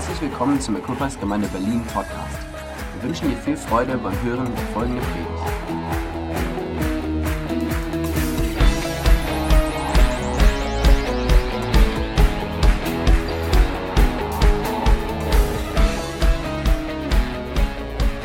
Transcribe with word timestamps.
Herzlich 0.00 0.30
willkommen 0.30 0.58
zum 0.58 0.76
Equippers 0.76 1.20
Gemeinde 1.20 1.46
Berlin 1.48 1.84
Podcast. 1.84 2.38
Wir 2.94 3.02
wünschen 3.02 3.28
dir 3.28 3.36
viel 3.36 3.54
Freude 3.54 3.98
beim 3.98 4.18
Hören 4.22 4.46
der 4.46 4.64
folgenden 4.68 5.04
Predigt. 5.04 5.28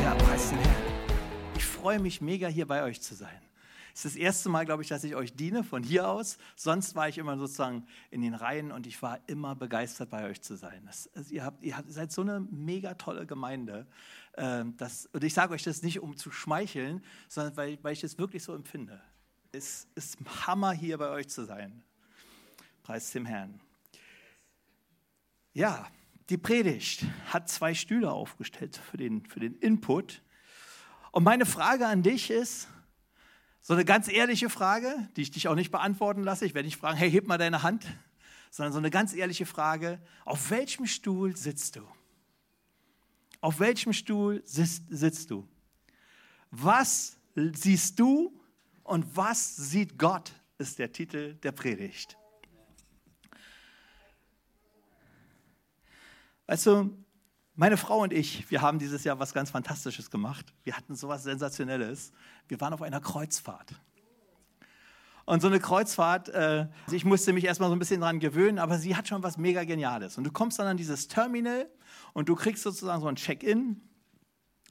Ja, 0.02 0.16
preis 0.16 0.50
den 0.52 0.60
Herrn. 0.60 0.76
Ich 1.58 1.66
freue 1.66 2.00
mich 2.00 2.22
mega, 2.22 2.48
hier 2.48 2.68
bei 2.68 2.84
euch 2.84 3.02
zu 3.02 3.16
sein. 3.16 3.42
Es 3.96 4.04
ist 4.04 4.16
das 4.16 4.22
erste 4.22 4.50
Mal, 4.50 4.66
glaube 4.66 4.84
ich, 4.84 4.90
dass 4.90 5.06
ich 5.06 5.16
euch 5.16 5.34
diene 5.36 5.64
von 5.64 5.82
hier 5.82 6.10
aus. 6.10 6.38
Sonst 6.58 6.96
war 6.96 7.08
ich 7.08 7.18
immer 7.18 7.38
sozusagen 7.38 7.88
in 8.12 8.22
den 8.22 8.34
Reihen 8.34 8.74
und 8.74 8.88
ich 8.88 9.02
war 9.02 9.22
immer 9.28 9.56
begeistert, 9.56 10.10
bei 10.10 10.30
euch 10.30 10.42
zu 10.42 10.58
sein. 10.58 10.84
Das, 10.86 11.10
also 11.16 11.34
ihr, 11.34 11.46
habt, 11.46 11.64
ihr 11.64 11.82
seid 11.88 12.12
so 12.12 12.22
eine 12.22 12.42
mega 12.42 12.96
tolle 12.96 13.26
Gemeinde. 13.26 13.88
Ähm, 14.36 14.76
das, 14.76 15.06
und 15.14 15.24
ich 15.24 15.34
sage 15.34 15.54
euch 15.54 15.64
das 15.64 15.82
nicht, 15.82 16.02
um 16.02 16.18
zu 16.18 16.30
schmeicheln, 16.30 17.06
sondern 17.30 17.56
weil, 17.56 17.80
weil 17.84 17.94
ich 17.94 18.04
es 18.04 18.18
wirklich 18.18 18.44
so 18.44 18.54
empfinde. 18.54 19.02
Es 19.54 19.88
ist 19.96 20.18
Hammer, 20.46 20.74
hier 20.74 20.98
bei 20.98 21.08
euch 21.08 21.30
zu 21.30 21.46
sein. 21.46 21.82
Preis 22.84 23.12
dem 23.12 23.26
Herrn. 23.26 23.62
Ja, 25.54 25.88
die 26.28 26.38
Predigt 26.38 27.06
hat 27.28 27.48
zwei 27.48 27.74
Stühle 27.74 28.12
aufgestellt 28.12 28.76
für 28.76 28.98
den, 28.98 29.26
für 29.26 29.40
den 29.40 29.56
Input. 29.56 30.22
Und 31.12 31.24
meine 31.24 31.46
Frage 31.46 31.88
an 31.88 32.04
dich 32.04 32.30
ist, 32.30 32.68
so 33.68 33.74
eine 33.74 33.84
ganz 33.84 34.08
ehrliche 34.08 34.48
Frage, 34.52 35.10
die 35.16 35.24
ich 35.24 35.32
dich 35.32 35.48
auch 35.48 35.56
nicht 35.56 35.72
beantworten 35.72 36.22
lasse. 36.22 36.46
Ich 36.46 36.54
werde 36.54 36.68
nicht 36.68 36.78
fragen, 36.78 36.98
hey, 36.98 37.10
heb 37.10 37.26
mal 37.26 37.40
deine 37.40 37.64
Hand, 37.64 37.84
sondern 38.52 38.74
so 38.74 38.78
eine 38.78 38.92
ganz 38.92 39.12
ehrliche 39.16 39.48
Frage, 39.48 40.00
auf 40.24 40.52
welchem 40.52 40.86
Stuhl 40.86 41.36
sitzt 41.36 41.76
du? 41.76 41.82
Auf 43.42 43.60
welchem 43.60 43.92
Stuhl 43.92 44.44
sitzt, 44.46 44.84
sitzt 44.90 45.32
du? 45.32 45.50
Was 46.52 47.18
siehst 47.34 48.00
du 48.00 48.40
und 48.84 49.18
was 49.18 49.56
sieht 49.56 49.98
Gott, 49.98 50.32
ist 50.60 50.78
der 50.78 50.92
Titel 50.92 51.34
der 51.34 51.52
Predigt. 51.52 52.20
Weißt 56.46 56.68
du, 56.68 56.96
meine 57.56 57.78
Frau 57.78 58.00
und 58.00 58.14
ich, 58.14 58.50
wir 58.52 58.62
haben 58.62 58.80
dieses 58.80 59.04
Jahr 59.04 59.20
was 59.20 59.34
ganz 59.34 59.52
Fantastisches 59.52 60.12
gemacht. 60.12 60.54
Wir 60.64 60.76
hatten 60.76 60.96
so 60.96 61.08
was 61.08 61.24
Sensationelles. 61.24 62.12
Wir 62.48 62.60
waren 62.60 62.74
auf 62.74 62.82
einer 62.82 63.00
Kreuzfahrt. 63.00 63.76
Und 65.26 65.42
so 65.42 65.48
eine 65.48 65.60
Kreuzfahrt, 65.60 66.30
äh, 66.30 66.68
ich 66.92 67.04
musste 67.04 67.34
mich 67.34 67.46
erstmal 67.46 67.70
so 67.70 67.76
ein 67.76 67.80
bisschen 67.80 68.02
dran 68.02 68.20
gewöhnen, 68.20 68.60
aber 68.60 68.78
sie 68.78 68.96
hat 68.96 69.08
schon 69.08 69.24
was 69.24 69.38
mega 69.38 69.64
Geniales. 69.64 70.18
Und 70.18 70.24
du 70.24 70.32
kommst 70.32 70.60
dann 70.60 70.68
an 70.68 70.78
dieses 70.78 71.08
Terminal 71.08 71.68
und 72.14 72.30
du 72.30 72.36
kriegst 72.36 72.62
sozusagen 72.62 73.02
so 73.02 73.08
ein 73.08 73.16
Check-in. 73.16 73.82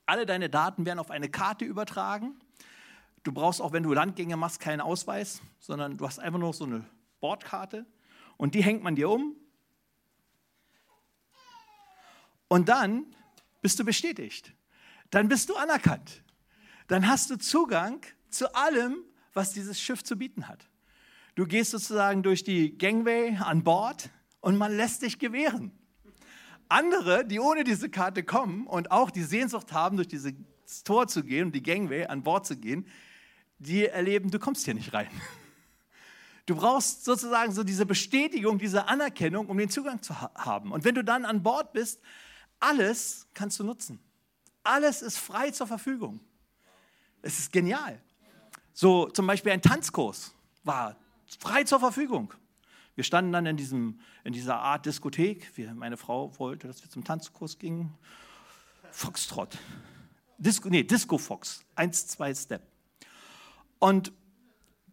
Alle 0.06 0.26
deine 0.26 0.48
Daten 0.48 0.86
werden 0.86 1.00
auf 1.00 1.10
eine 1.10 1.28
Karte 1.28 1.64
übertragen. 1.64 2.36
Du 3.24 3.32
brauchst 3.32 3.60
auch, 3.60 3.72
wenn 3.72 3.82
du 3.82 3.92
Landgänge 3.92 4.36
machst, 4.36 4.60
keinen 4.60 4.80
Ausweis, 4.80 5.40
sondern 5.58 5.96
du 5.96 6.06
hast 6.06 6.20
einfach 6.20 6.38
nur 6.38 6.52
so 6.52 6.66
eine 6.66 6.84
Bordkarte 7.20 7.86
und 8.36 8.54
die 8.54 8.62
hängt 8.62 8.82
man 8.82 8.94
dir 8.94 9.08
um 9.08 9.34
und 12.54 12.68
dann 12.68 13.04
bist 13.62 13.80
du 13.80 13.84
bestätigt. 13.84 14.52
Dann 15.10 15.26
bist 15.26 15.48
du 15.48 15.56
anerkannt. 15.56 16.22
Dann 16.86 17.08
hast 17.08 17.28
du 17.30 17.36
Zugang 17.36 18.00
zu 18.30 18.54
allem, 18.54 18.98
was 19.32 19.50
dieses 19.50 19.80
Schiff 19.80 20.04
zu 20.04 20.16
bieten 20.16 20.46
hat. 20.46 20.68
Du 21.34 21.46
gehst 21.46 21.72
sozusagen 21.72 22.22
durch 22.22 22.44
die 22.44 22.78
Gangway 22.78 23.36
an 23.38 23.64
Bord 23.64 24.08
und 24.40 24.56
man 24.56 24.76
lässt 24.76 25.02
dich 25.02 25.18
gewähren. 25.18 25.72
Andere, 26.68 27.24
die 27.26 27.40
ohne 27.40 27.64
diese 27.64 27.90
Karte 27.90 28.22
kommen 28.22 28.68
und 28.68 28.92
auch 28.92 29.10
die 29.10 29.24
Sehnsucht 29.24 29.72
haben, 29.72 29.96
durch 29.96 30.06
dieses 30.06 30.34
Tor 30.84 31.08
zu 31.08 31.24
gehen 31.24 31.46
und 31.46 31.56
die 31.56 31.62
Gangway 31.64 32.06
an 32.06 32.22
Bord 32.22 32.46
zu 32.46 32.56
gehen, 32.56 32.86
die 33.58 33.86
erleben, 33.86 34.30
du 34.30 34.38
kommst 34.38 34.64
hier 34.64 34.74
nicht 34.74 34.94
rein. 34.94 35.10
Du 36.46 36.54
brauchst 36.54 37.04
sozusagen 37.04 37.50
so 37.50 37.64
diese 37.64 37.84
Bestätigung, 37.84 38.58
diese 38.60 38.86
Anerkennung, 38.86 39.48
um 39.48 39.58
den 39.58 39.70
Zugang 39.70 40.02
zu 40.02 40.20
haben. 40.20 40.70
Und 40.70 40.84
wenn 40.84 40.94
du 40.94 41.02
dann 41.02 41.24
an 41.24 41.42
Bord 41.42 41.72
bist, 41.72 42.00
alles 42.60 43.26
kannst 43.34 43.58
du 43.58 43.64
nutzen. 43.64 43.98
Alles 44.62 45.02
ist 45.02 45.18
frei 45.18 45.50
zur 45.50 45.66
Verfügung. 45.66 46.20
Es 47.22 47.38
ist 47.38 47.52
genial. 47.52 48.00
So 48.72 49.08
zum 49.08 49.26
Beispiel 49.26 49.52
ein 49.52 49.62
Tanzkurs 49.62 50.34
war 50.64 50.96
frei 51.38 51.64
zur 51.64 51.80
Verfügung. 51.80 52.32
Wir 52.94 53.04
standen 53.04 53.32
dann 53.32 53.46
in, 53.46 53.56
diesem, 53.56 54.00
in 54.22 54.32
dieser 54.32 54.56
Art 54.56 54.86
Diskothek. 54.86 55.56
Wir, 55.56 55.74
meine 55.74 55.96
Frau 55.96 56.38
wollte, 56.38 56.68
dass 56.68 56.82
wir 56.82 56.90
zum 56.90 57.04
Tanzkurs 57.04 57.58
gingen. 57.58 57.92
Foxtrot. 58.90 59.58
Disco, 60.38 60.68
nee, 60.68 60.84
Disco 60.84 61.18
Fox. 61.18 61.64
Eins, 61.74 62.06
zwei 62.06 62.34
Step. 62.34 62.62
Und 63.78 64.12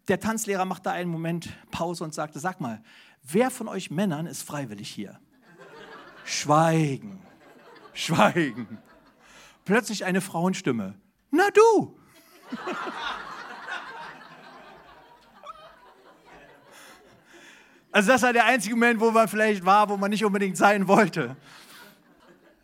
der 0.08 0.18
Tanzlehrer 0.18 0.64
machte 0.64 0.90
einen 0.90 1.10
Moment 1.10 1.48
Pause 1.70 2.02
und 2.04 2.12
sagte: 2.12 2.40
Sag 2.40 2.60
mal, 2.60 2.82
wer 3.22 3.50
von 3.50 3.68
euch 3.68 3.90
Männern 3.90 4.26
ist 4.26 4.42
freiwillig 4.42 4.90
hier? 4.90 5.20
Schweigen. 6.24 7.20
Schweigen. 7.94 8.78
Plötzlich 9.64 10.04
eine 10.04 10.20
Frauenstimme. 10.20 10.94
Na 11.30 11.50
du! 11.50 11.96
Also 17.94 18.10
das 18.10 18.22
war 18.22 18.32
der 18.32 18.46
einzige 18.46 18.74
Moment, 18.74 19.00
wo 19.00 19.10
man 19.10 19.28
vielleicht 19.28 19.66
war, 19.66 19.88
wo 19.90 19.98
man 19.98 20.10
nicht 20.10 20.24
unbedingt 20.24 20.56
sein 20.56 20.88
wollte. 20.88 21.36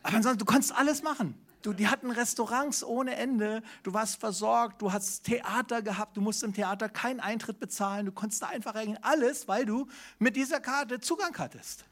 Aber 0.03 0.17
ansonsten, 0.17 0.39
du 0.39 0.47
konntest 0.47 0.75
alles 0.75 1.03
machen. 1.03 1.35
Du, 1.61 1.75
die 1.75 1.89
hatten 1.89 2.11
Restaurants 2.11 2.83
ohne 2.83 3.17
Ende, 3.17 3.63
du 3.83 3.93
warst 3.93 4.21
versorgt, 4.21 4.81
du 4.81 4.93
hast 4.93 5.25
Theater 5.25 5.83
gehabt, 5.83 6.17
du 6.17 6.23
musst 6.23 6.43
im 6.45 6.55
Theater 6.55 6.89
keinen 6.89 7.21
Eintritt 7.21 7.61
bezahlen, 7.61 8.07
du 8.07 8.13
konntest 8.13 8.43
da 8.43 8.47
einfach 8.47 8.75
reingehen. 8.75 8.99
Alles, 9.03 9.49
weil 9.49 9.67
du 9.67 9.87
mit 10.19 10.37
dieser 10.37 10.61
Karte 10.61 10.99
Zugang 11.01 11.37
hattest 11.37 11.85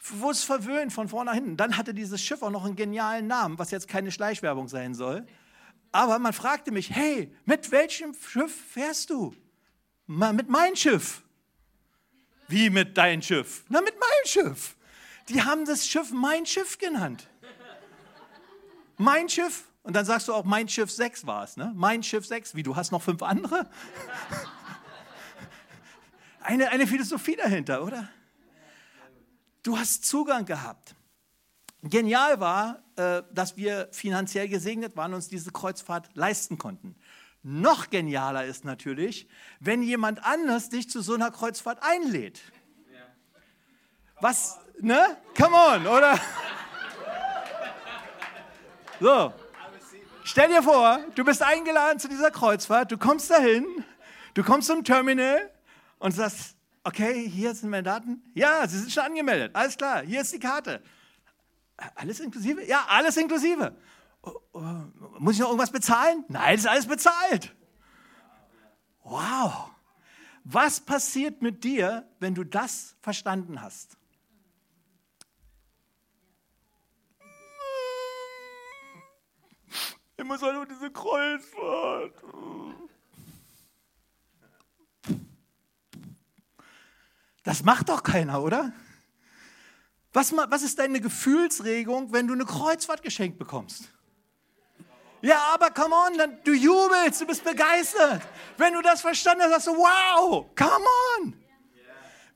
wurde 0.00 0.32
es 0.32 0.44
verwöhnt 0.44 0.92
von 0.92 1.08
vorne 1.08 1.30
nach 1.30 1.34
hinten. 1.34 1.56
Dann 1.56 1.76
hatte 1.76 1.94
dieses 1.94 2.22
Schiff 2.22 2.42
auch 2.42 2.50
noch 2.50 2.64
einen 2.64 2.76
genialen 2.76 3.26
Namen, 3.26 3.58
was 3.58 3.70
jetzt 3.70 3.88
keine 3.88 4.10
Schleichwerbung 4.10 4.68
sein 4.68 4.94
soll. 4.94 5.26
Aber 5.92 6.18
man 6.18 6.32
fragte 6.32 6.70
mich, 6.70 6.90
hey, 6.90 7.34
mit 7.44 7.70
welchem 7.70 8.14
Schiff 8.14 8.54
fährst 8.54 9.10
du? 9.10 9.34
mit 10.06 10.48
meinem 10.48 10.74
Schiff. 10.74 11.22
Wie 12.48 12.70
mit 12.70 12.96
deinem 12.96 13.20
Schiff? 13.20 13.64
Na, 13.68 13.80
mit 13.82 13.94
meinem 13.94 14.24
Schiff. 14.24 14.76
Die 15.28 15.42
haben 15.42 15.66
das 15.66 15.86
Schiff 15.86 16.10
mein 16.10 16.46
Schiff 16.46 16.78
genannt. 16.78 17.28
Mein 18.96 19.28
Schiff. 19.28 19.64
Und 19.82 19.94
dann 19.94 20.04
sagst 20.04 20.28
du 20.28 20.34
auch, 20.34 20.44
mein 20.44 20.68
Schiff 20.68 20.90
6 20.90 21.26
war 21.26 21.44
es, 21.44 21.56
ne? 21.56 21.72
Mein 21.74 22.02
Schiff 22.02 22.26
6. 22.26 22.54
Wie, 22.54 22.62
du 22.62 22.74
hast 22.76 22.90
noch 22.90 23.02
fünf 23.02 23.22
andere? 23.22 23.68
Eine, 26.40 26.70
eine 26.70 26.86
Philosophie 26.86 27.36
dahinter, 27.36 27.84
oder? 27.84 28.08
Du 29.62 29.78
hast 29.78 30.04
Zugang 30.04 30.44
gehabt. 30.44 30.94
Genial 31.82 32.40
war, 32.40 32.82
äh, 32.96 33.22
dass 33.32 33.56
wir 33.56 33.88
finanziell 33.92 34.48
gesegnet 34.48 34.96
waren 34.96 35.12
und 35.12 35.16
uns 35.16 35.28
diese 35.28 35.52
Kreuzfahrt 35.52 36.10
leisten 36.14 36.58
konnten. 36.58 36.96
Noch 37.42 37.90
genialer 37.90 38.44
ist 38.44 38.64
natürlich, 38.64 39.28
wenn 39.60 39.82
jemand 39.82 40.24
anders 40.24 40.70
dich 40.70 40.90
zu 40.90 41.00
so 41.00 41.14
einer 41.14 41.30
Kreuzfahrt 41.30 41.78
einlädt. 41.82 42.40
Was, 44.20 44.58
ne? 44.80 45.16
Come 45.36 45.56
on, 45.56 45.86
oder? 45.86 46.18
So, 49.00 49.32
stell 50.24 50.48
dir 50.48 50.60
vor, 50.60 50.98
du 51.14 51.24
bist 51.24 51.40
eingeladen 51.40 52.00
zu 52.00 52.08
dieser 52.08 52.32
Kreuzfahrt, 52.32 52.90
du 52.90 52.98
kommst 52.98 53.30
dahin, 53.30 53.64
du 54.34 54.42
kommst 54.42 54.66
zum 54.66 54.82
Terminal 54.82 55.52
und 56.00 56.10
sagst, 56.10 56.57
Okay, 56.84 57.28
hier 57.28 57.54
sind 57.54 57.70
meine 57.70 57.82
Daten. 57.82 58.22
Ja, 58.34 58.66
Sie 58.66 58.78
sind 58.78 58.92
schon 58.92 59.04
angemeldet. 59.04 59.54
Alles 59.54 59.76
klar, 59.76 60.02
hier 60.02 60.20
ist 60.20 60.32
die 60.32 60.38
Karte. 60.38 60.82
Alles 61.94 62.20
inklusive? 62.20 62.64
Ja, 62.64 62.86
alles 62.88 63.16
inklusive. 63.16 63.76
Oh, 64.22 64.32
oh, 64.52 64.60
muss 65.18 65.34
ich 65.34 65.40
noch 65.40 65.48
irgendwas 65.48 65.70
bezahlen? 65.70 66.24
Nein, 66.28 66.56
ist 66.56 66.66
alles 66.66 66.86
bezahlt. 66.86 67.54
Wow. 69.04 69.70
Was 70.44 70.80
passiert 70.80 71.42
mit 71.42 71.62
dir, 71.62 72.08
wenn 72.20 72.34
du 72.34 72.42
das 72.42 72.96
verstanden 73.00 73.60
hast? 73.60 73.96
Ich 80.16 80.24
muss 80.24 80.42
halt 80.42 80.54
nur 80.54 80.66
diese 80.66 80.90
Kreuzfahrt. 80.90 82.24
Das 87.48 87.64
macht 87.64 87.88
doch 87.88 88.02
keiner, 88.02 88.42
oder? 88.42 88.72
Was, 90.12 90.36
was 90.36 90.60
ist 90.60 90.78
deine 90.78 91.00
Gefühlsregung, 91.00 92.12
wenn 92.12 92.26
du 92.26 92.34
eine 92.34 92.44
Kreuzfahrt 92.44 93.02
geschenkt 93.02 93.38
bekommst? 93.38 93.84
Ja, 95.22 95.38
aber 95.54 95.70
come 95.70 95.94
on, 95.94 96.38
du 96.44 96.52
jubelst, 96.52 97.22
du 97.22 97.26
bist 97.26 97.42
begeistert. 97.42 98.20
Wenn 98.58 98.74
du 98.74 98.82
das 98.82 99.00
verstanden 99.00 99.44
hast, 99.44 99.64
sagst 99.64 99.66
du, 99.68 99.76
wow, 99.76 100.44
come 100.54 100.84
on. 101.16 101.42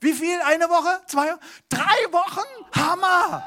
Wie 0.01 0.15
viel? 0.15 0.41
Eine 0.47 0.67
Woche? 0.71 1.03
Zwei? 1.07 1.35
Drei 1.69 2.11
Wochen? 2.11 2.65
Hammer! 2.75 3.45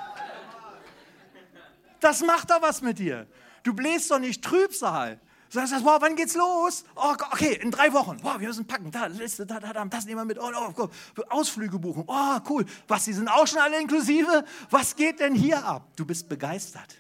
Das 2.00 2.22
macht 2.22 2.52
doch 2.52 2.62
was 2.62 2.84
mit 2.84 3.00
dir. 3.00 3.26
Du 3.64 3.74
bläst 3.74 4.12
doch 4.12 4.20
nicht 4.20 4.44
Trübsal. 4.44 5.20
Du 5.52 5.66
sagst, 5.66 5.86
wow, 5.86 6.02
wann 6.02 6.16
geht's 6.16 6.36
los? 6.36 6.84
Oh, 6.96 7.14
okay, 7.32 7.60
in 7.62 7.72
drei 7.72 7.94
Wochen. 7.94 8.18
Wow, 8.24 8.40
wir 8.40 8.48
müssen 8.48 8.66
packen. 8.66 8.92
Da, 8.92 9.06
Liste, 9.06 9.46
da, 9.46 9.60
da, 9.60 9.72
da, 9.74 9.86
das 9.86 10.06
nehmen 10.06 10.22
wir 10.22 10.26
mit. 10.26 10.40
Oh, 10.40 10.52
oh, 10.54 10.74
oh, 10.78 11.22
Ausflüge 11.30 11.80
buchen. 11.80 12.04
Oh, 12.08 12.40
cool. 12.50 12.66
Was, 12.88 13.06
die 13.06 13.14
sind 13.14 13.28
auch 13.28 13.46
schon 13.48 13.60
alle 13.60 13.80
inklusive? 13.80 14.44
Was 14.70 14.96
geht 14.96 15.20
denn 15.20 15.36
hier 15.36 15.64
ab? 15.64 15.88
Du 15.96 16.06
bist 16.06 16.28
begeistert. 16.28 16.98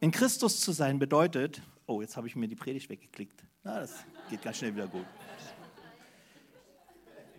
In 0.00 0.10
Christus 0.10 0.60
zu 0.60 0.72
sein 0.72 0.98
bedeutet, 0.98 1.62
oh, 1.86 2.00
jetzt 2.00 2.16
habe 2.16 2.26
ich 2.26 2.34
mir 2.34 2.48
die 2.48 2.56
Predigt 2.56 2.90
weggeklickt. 2.90 3.44
Na, 3.62 3.80
das 3.80 3.92
geht 4.28 4.42
ganz 4.42 4.56
schnell 4.56 4.74
wieder 4.74 4.88
gut. 4.88 5.06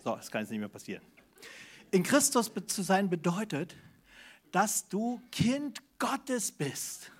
So, 0.04 0.16
das 0.16 0.32
kann 0.32 0.42
jetzt 0.42 0.50
nicht 0.50 0.60
mehr 0.60 0.70
passieren. 0.70 1.04
In 1.92 2.04
Christus 2.04 2.52
zu 2.68 2.82
sein 2.82 3.10
bedeutet, 3.10 3.76
dass 4.54 4.88
du 4.88 5.20
Kind 5.32 5.82
Gottes 5.98 6.52
bist, 6.52 7.12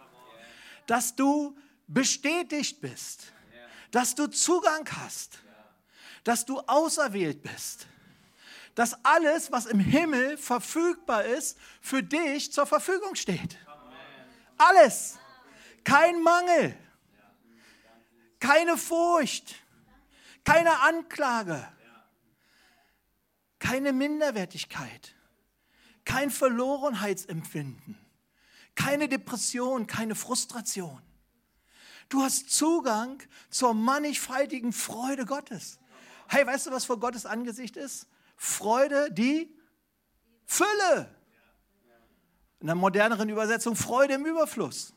dass 0.86 1.16
du 1.16 1.58
bestätigt 1.88 2.80
bist, 2.80 3.34
dass 3.90 4.14
du 4.14 4.28
Zugang 4.28 4.88
hast, 4.92 5.40
dass 6.24 6.46
du 6.46 6.60
auserwählt 6.60 7.42
bist, 7.42 7.88
dass 8.76 8.94
alles, 9.04 9.52
was 9.52 9.66
im 9.66 9.80
Himmel 9.80 10.38
verfügbar 10.38 11.26
ist, 11.26 11.58
für 11.82 12.04
dich 12.04 12.54
zur 12.54 12.68
Verfügung 12.68 13.16
steht. 13.16 13.58
Alles. 14.58 15.18
Kein 15.84 16.22
Mangel, 16.22 16.78
keine 18.40 18.78
Furcht, 18.78 19.56
keine 20.44 20.80
Anklage, 20.82 21.68
keine 23.58 23.92
Minderwertigkeit, 23.92 25.16
kein 26.06 26.30
Verlorenheitsempfinden, 26.30 27.98
keine 28.76 29.08
Depression, 29.08 29.88
keine 29.88 30.16
Frustration. 30.16 31.02
Du 32.10 32.22
hast 32.22 32.52
Zugang 32.52 33.22
zur 33.50 33.74
mannigfaltigen 33.74 34.74
Freude 34.74 35.26
Gottes. 35.26 35.80
Hey, 36.28 36.46
weißt 36.46 36.68
du, 36.68 36.72
was 36.72 36.86
vor 36.86 37.00
Gottes 37.00 37.26
Angesicht 37.26 37.78
ist? 37.78 38.08
Freude, 38.36 39.12
die 39.12 39.56
Fülle. 40.46 41.10
In 42.60 42.68
der 42.68 42.76
moderneren 42.76 43.30
Übersetzung 43.30 43.76
Freude 43.76 44.16
im 44.16 44.26
Überfluss. 44.26 44.94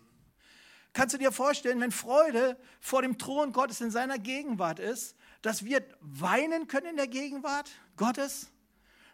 Kannst 0.93 1.15
du 1.15 1.19
dir 1.19 1.31
vorstellen, 1.31 1.81
wenn 1.81 1.93
Freude 1.93 2.59
vor 2.81 3.03
dem 3.03 3.19
Thron 3.19 3.53
Gottes 3.53 3.81
in 3.81 3.91
seiner 3.91 4.19
Gegenwart 4.19 4.79
ist, 4.79 5.15
dass 5.43 5.65
wir 5.65 5.85
weinen 6.01 6.69
können 6.69 6.87
in 6.87 6.97
der 6.97 7.07
Gegenwart 7.07 7.71
Gottes? 7.97 8.49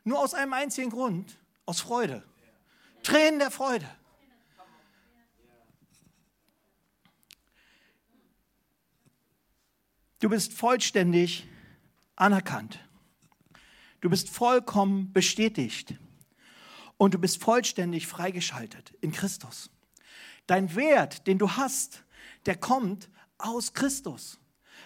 Nur 0.05 0.21
aus 0.21 0.35
einem 0.35 0.53
einzigen 0.53 0.91
Grund, 0.91 1.39
aus 1.67 1.81
Freude. 1.81 2.23
Tränen 3.03 3.39
der 3.39 3.51
Freude. 3.51 3.89
Du 10.21 10.29
bist 10.29 10.53
vollständig 10.53 11.49
anerkannt. 12.15 12.79
Du 14.01 14.09
bist 14.09 14.31
vollkommen 14.31 15.13
bestätigt. 15.13 15.95
Und 16.97 17.15
du 17.15 17.19
bist 17.19 17.43
vollständig 17.43 18.07
freigeschaltet 18.07 18.93
in 19.01 19.11
Christus. 19.11 19.71
Dein 20.47 20.77
Wert, 20.77 21.27
den 21.27 21.39
du 21.39 21.51
hast, 21.51 22.05
der 22.47 22.57
kommt 22.57 23.09
aus 23.39 23.75
Christus. 23.75 24.39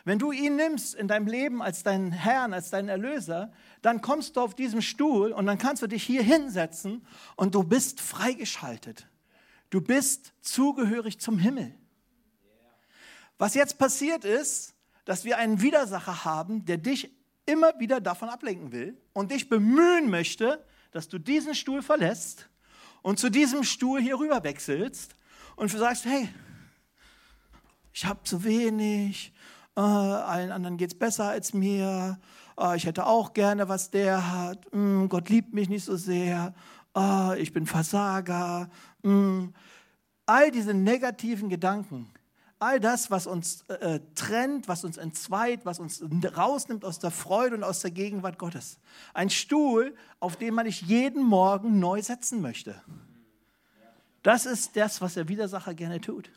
Wenn 0.06 0.20
du 0.20 0.30
ihn 0.30 0.54
nimmst 0.54 0.94
in 0.94 1.08
deinem 1.08 1.26
Leben 1.26 1.60
als 1.60 1.82
deinen 1.82 2.12
Herrn, 2.12 2.54
als 2.54 2.70
deinen 2.70 2.88
Erlöser, 2.88 3.52
dann 3.82 4.02
kommst 4.02 4.36
du 4.36 4.40
auf 4.40 4.54
diesem 4.54 4.80
Stuhl 4.80 5.32
und 5.32 5.46
dann 5.46 5.58
kannst 5.58 5.82
du 5.82 5.88
dich 5.88 6.04
hier 6.04 6.22
hinsetzen 6.22 7.04
und 7.34 7.56
du 7.56 7.64
bist 7.64 8.00
freigeschaltet. 8.00 9.08
Du 9.68 9.80
bist 9.80 10.32
zugehörig 10.42 11.18
zum 11.18 11.40
Himmel. 11.40 11.74
Was 13.36 13.54
jetzt 13.54 13.78
passiert 13.78 14.24
ist, 14.24 14.76
dass 15.06 15.24
wir 15.24 15.38
einen 15.38 15.60
Widersacher 15.60 16.24
haben, 16.24 16.64
der 16.64 16.78
dich 16.78 17.10
immer 17.44 17.76
wieder 17.80 18.00
davon 18.00 18.28
ablenken 18.28 18.70
will 18.70 18.96
und 19.12 19.32
dich 19.32 19.48
bemühen 19.48 20.08
möchte, 20.08 20.64
dass 20.92 21.08
du 21.08 21.18
diesen 21.18 21.56
Stuhl 21.56 21.82
verlässt 21.82 22.48
und 23.02 23.18
zu 23.18 23.28
diesem 23.28 23.64
Stuhl 23.64 24.00
hier 24.00 24.20
rüber 24.20 24.44
wechselst 24.44 25.16
und 25.56 25.72
du 25.72 25.78
sagst, 25.78 26.04
hey, 26.04 26.28
ich 27.92 28.06
habe 28.06 28.22
zu 28.22 28.44
wenig, 28.44 29.32
äh, 29.76 29.80
allen 29.80 30.52
anderen 30.52 30.76
geht 30.76 30.92
es 30.92 30.98
besser 30.98 31.28
als 31.28 31.52
mir, 31.52 32.18
äh, 32.58 32.76
ich 32.76 32.86
hätte 32.86 33.06
auch 33.06 33.34
gerne, 33.34 33.68
was 33.68 33.90
der 33.90 34.32
hat, 34.32 34.66
mm, 34.72 35.06
Gott 35.08 35.28
liebt 35.28 35.52
mich 35.54 35.68
nicht 35.68 35.84
so 35.84 35.96
sehr, 35.96 36.54
äh, 36.96 37.40
ich 37.40 37.52
bin 37.52 37.66
Versager. 37.66 38.68
Mm. 39.02 39.48
All 40.24 40.50
diese 40.50 40.74
negativen 40.74 41.48
Gedanken, 41.48 42.10
all 42.58 42.80
das, 42.80 43.10
was 43.10 43.26
uns 43.26 43.62
äh, 43.68 44.00
trennt, 44.14 44.66
was 44.66 44.82
uns 44.82 44.96
entzweit, 44.96 45.64
was 45.64 45.78
uns 45.78 46.02
rausnimmt 46.36 46.84
aus 46.84 46.98
der 46.98 47.10
Freude 47.12 47.56
und 47.56 47.62
aus 47.62 47.80
der 47.80 47.92
Gegenwart 47.92 48.38
Gottes. 48.38 48.78
Ein 49.14 49.30
Stuhl, 49.30 49.94
auf 50.18 50.36
den 50.36 50.54
man 50.54 50.66
sich 50.66 50.80
jeden 50.82 51.22
Morgen 51.22 51.78
neu 51.78 52.02
setzen 52.02 52.40
möchte. 52.40 52.74
Das 54.22 54.46
ist 54.46 54.74
das, 54.74 55.00
was 55.00 55.14
der 55.14 55.28
Widersacher 55.28 55.74
gerne 55.74 56.00
tut. 56.00 56.30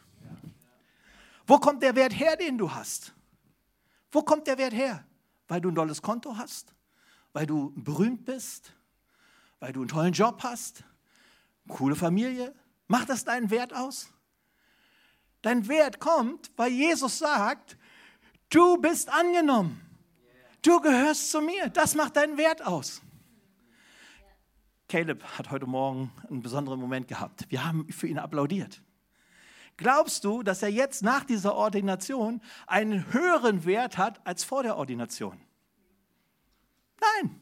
Wo 1.48 1.58
kommt 1.58 1.82
der 1.82 1.96
Wert 1.96 2.14
her, 2.14 2.36
den 2.36 2.60
du 2.60 2.72
hast? 2.72 3.14
Wo 4.12 4.22
kommt 4.22 4.48
der 4.48 4.58
Wert 4.58 4.74
her? 4.74 5.06
Weil 5.48 5.62
du 5.62 5.70
ein 5.70 5.76
tolles 5.76 6.02
Konto 6.02 6.38
hast? 6.38 6.74
Weil 7.34 7.46
du 7.46 7.72
berühmt 7.76 8.26
bist? 8.26 8.74
Weil 9.60 9.74
du 9.74 9.82
einen 9.82 9.90
tollen 9.90 10.14
Job 10.14 10.42
hast? 10.44 10.84
Coole 11.68 11.96
Familie? 11.96 12.54
Macht 12.88 13.10
das 13.10 13.24
deinen 13.24 13.50
Wert 13.50 13.74
aus? 13.74 14.10
Dein 15.42 15.68
Wert 15.68 16.00
kommt, 16.00 16.52
weil 16.58 16.72
Jesus 16.72 17.20
sagt, 17.20 17.78
du 18.50 18.78
bist 18.78 19.10
angenommen. 19.10 19.80
Du 20.62 20.82
gehörst 20.82 21.32
zu 21.32 21.42
mir. 21.42 21.70
Das 21.70 21.96
macht 21.96 22.18
deinen 22.18 22.38
Wert 22.38 22.66
aus. 22.66 23.02
Caleb 24.90 25.24
hat 25.38 25.52
heute 25.52 25.68
Morgen 25.68 26.12
einen 26.30 26.42
besonderen 26.42 26.80
Moment 26.80 27.08
gehabt. 27.08 27.46
Wir 27.50 27.64
haben 27.64 27.88
für 27.92 28.08
ihn 28.08 28.18
applaudiert. 28.18 28.82
Glaubst 29.80 30.26
du, 30.26 30.44
dass 30.44 30.62
er 30.62 30.68
jetzt 30.68 31.04
nach 31.04 31.24
dieser 31.24 31.56
Ordination 31.56 32.42
einen 32.68 33.14
höheren 33.14 33.64
Wert 33.64 33.98
hat 33.98 34.20
als 34.28 34.44
vor 34.44 34.62
der 34.62 34.76
Ordination? 34.76 35.40
Nein. 37.00 37.40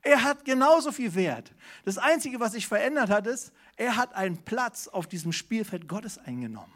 Er 0.00 0.22
hat 0.22 0.46
genauso 0.46 0.90
viel 0.90 1.14
Wert. 1.14 1.52
Das 1.84 1.98
Einzige, 1.98 2.40
was 2.40 2.52
sich 2.52 2.66
verändert 2.66 3.10
hat, 3.10 3.26
ist, 3.26 3.52
er 3.76 3.96
hat 3.96 4.14
einen 4.14 4.38
Platz 4.38 4.88
auf 4.88 5.06
diesem 5.06 5.32
Spielfeld 5.32 5.86
Gottes 5.86 6.16
eingenommen. 6.16 6.72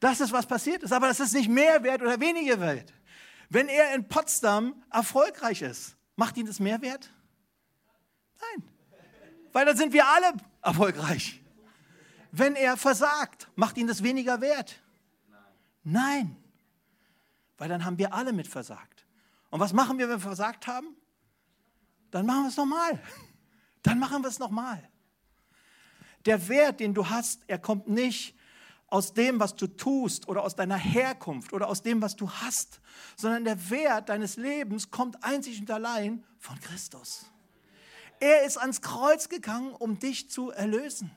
Das 0.00 0.20
ist, 0.20 0.32
was 0.32 0.46
passiert 0.46 0.82
ist. 0.82 0.92
Aber 0.92 1.06
das 1.06 1.20
ist 1.20 1.32
nicht 1.32 1.48
mehr 1.48 1.84
wert 1.84 2.02
oder 2.02 2.18
weniger 2.18 2.58
wert. 2.58 2.92
Wenn 3.50 3.68
er 3.68 3.94
in 3.94 4.08
Potsdam 4.08 4.82
erfolgreich 4.90 5.62
ist, 5.62 5.94
macht 6.16 6.36
ihn 6.38 6.46
das 6.46 6.58
mehr 6.58 6.82
wert? 6.82 7.08
Nein, 8.40 8.68
weil 9.52 9.64
dann 9.64 9.76
sind 9.76 9.92
wir 9.92 10.08
alle 10.08 10.32
erfolgreich. 10.60 11.40
Wenn 12.30 12.54
er 12.54 12.76
versagt, 12.76 13.48
macht 13.56 13.76
ihn 13.76 13.86
das 13.86 14.02
weniger 14.02 14.40
wert? 14.40 14.80
Nein, 15.84 16.36
weil 17.56 17.68
dann 17.68 17.84
haben 17.84 17.98
wir 17.98 18.12
alle 18.12 18.32
mit 18.32 18.46
versagt. 18.46 19.06
Und 19.50 19.60
was 19.60 19.72
machen 19.72 19.98
wir, 19.98 20.08
wenn 20.08 20.16
wir 20.16 20.20
versagt 20.20 20.66
haben? 20.66 20.96
Dann 22.10 22.26
machen 22.26 22.42
wir 22.42 22.48
es 22.48 22.56
nochmal. 22.56 23.00
Dann 23.82 23.98
machen 23.98 24.22
wir 24.22 24.28
es 24.28 24.38
nochmal. 24.38 24.86
Der 26.26 26.48
Wert, 26.48 26.80
den 26.80 26.94
du 26.94 27.08
hast, 27.08 27.42
er 27.46 27.58
kommt 27.58 27.88
nicht 27.88 28.34
aus 28.88 29.12
dem, 29.12 29.38
was 29.38 29.54
du 29.54 29.66
tust 29.66 30.28
oder 30.28 30.42
aus 30.42 30.56
deiner 30.56 30.76
Herkunft 30.76 31.52
oder 31.52 31.68
aus 31.68 31.82
dem, 31.82 32.02
was 32.02 32.16
du 32.16 32.30
hast, 32.30 32.80
sondern 33.16 33.44
der 33.44 33.70
Wert 33.70 34.08
deines 34.08 34.36
Lebens 34.36 34.90
kommt 34.90 35.22
einzig 35.22 35.60
und 35.60 35.70
allein 35.70 36.24
von 36.38 36.58
Christus. 36.60 37.30
Er 38.20 38.44
ist 38.44 38.58
ans 38.58 38.82
Kreuz 38.82 39.28
gegangen, 39.28 39.72
um 39.72 39.98
dich 39.98 40.30
zu 40.30 40.50
erlösen. 40.50 41.10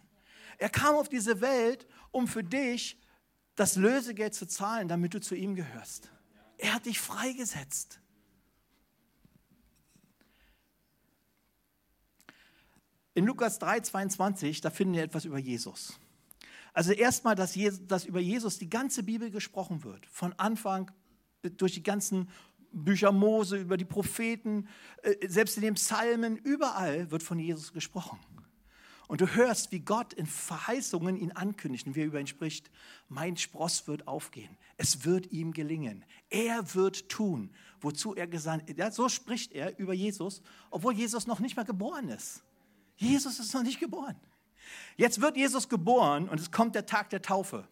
Er 0.57 0.69
kam 0.69 0.95
auf 0.95 1.09
diese 1.09 1.41
Welt, 1.41 1.87
um 2.11 2.27
für 2.27 2.43
dich 2.43 2.99
das 3.55 3.75
Lösegeld 3.75 4.33
zu 4.33 4.47
zahlen, 4.47 4.87
damit 4.87 5.13
du 5.13 5.21
zu 5.21 5.35
ihm 5.35 5.55
gehörst. 5.55 6.11
Er 6.57 6.73
hat 6.73 6.85
dich 6.85 6.99
freigesetzt. 6.99 7.99
In 13.13 13.25
Lukas 13.25 13.59
3, 13.59 13.81
22, 13.81 14.61
da 14.61 14.69
finden 14.69 14.93
wir 14.93 15.03
etwas 15.03 15.25
über 15.25 15.37
Jesus. 15.37 15.99
Also 16.73 16.93
erstmal, 16.93 17.35
dass, 17.35 17.57
dass 17.87 18.05
über 18.05 18.21
Jesus 18.21 18.57
die 18.57 18.69
ganze 18.69 19.03
Bibel 19.03 19.29
gesprochen 19.29 19.83
wird, 19.83 20.05
von 20.05 20.33
Anfang 20.33 20.91
durch 21.57 21.73
die 21.73 21.83
ganzen 21.83 22.29
Bücher 22.71 23.11
Mose, 23.11 23.57
über 23.57 23.75
die 23.75 23.85
Propheten, 23.85 24.67
äh, 25.03 25.27
selbst 25.27 25.57
in 25.57 25.63
den 25.63 25.73
Psalmen, 25.73 26.37
überall 26.37 27.11
wird 27.11 27.23
von 27.23 27.37
Jesus 27.37 27.73
gesprochen. 27.73 28.17
Und 29.11 29.19
du 29.19 29.35
hörst, 29.35 29.73
wie 29.73 29.81
Gott 29.81 30.13
in 30.13 30.25
Verheißungen 30.25 31.17
ihn 31.17 31.33
ankündigt 31.33 31.85
und 31.85 31.95
wie 31.95 31.99
er 31.99 32.05
über 32.05 32.21
ihn 32.21 32.27
spricht. 32.27 32.71
Mein 33.09 33.35
Spross 33.35 33.85
wird 33.85 34.07
aufgehen. 34.07 34.57
Es 34.77 35.03
wird 35.03 35.33
ihm 35.33 35.51
gelingen. 35.51 36.05
Er 36.29 36.75
wird 36.75 37.09
tun, 37.09 37.53
wozu 37.81 38.15
er 38.15 38.25
gesandt 38.25 38.69
ist. 38.69 38.79
Ja, 38.79 38.89
so 38.89 39.09
spricht 39.09 39.51
er 39.51 39.77
über 39.77 39.93
Jesus, 39.93 40.41
obwohl 40.69 40.93
Jesus 40.93 41.27
noch 41.27 41.41
nicht 41.41 41.57
mal 41.57 41.65
geboren 41.65 42.07
ist. 42.07 42.41
Jesus 42.95 43.37
ist 43.39 43.53
noch 43.53 43.63
nicht 43.63 43.81
geboren. 43.81 44.15
Jetzt 44.95 45.19
wird 45.19 45.35
Jesus 45.35 45.67
geboren 45.67 46.29
und 46.29 46.39
es 46.39 46.49
kommt 46.49 46.73
der 46.73 46.85
Tag 46.85 47.09
der 47.09 47.21
Taufe. 47.21 47.67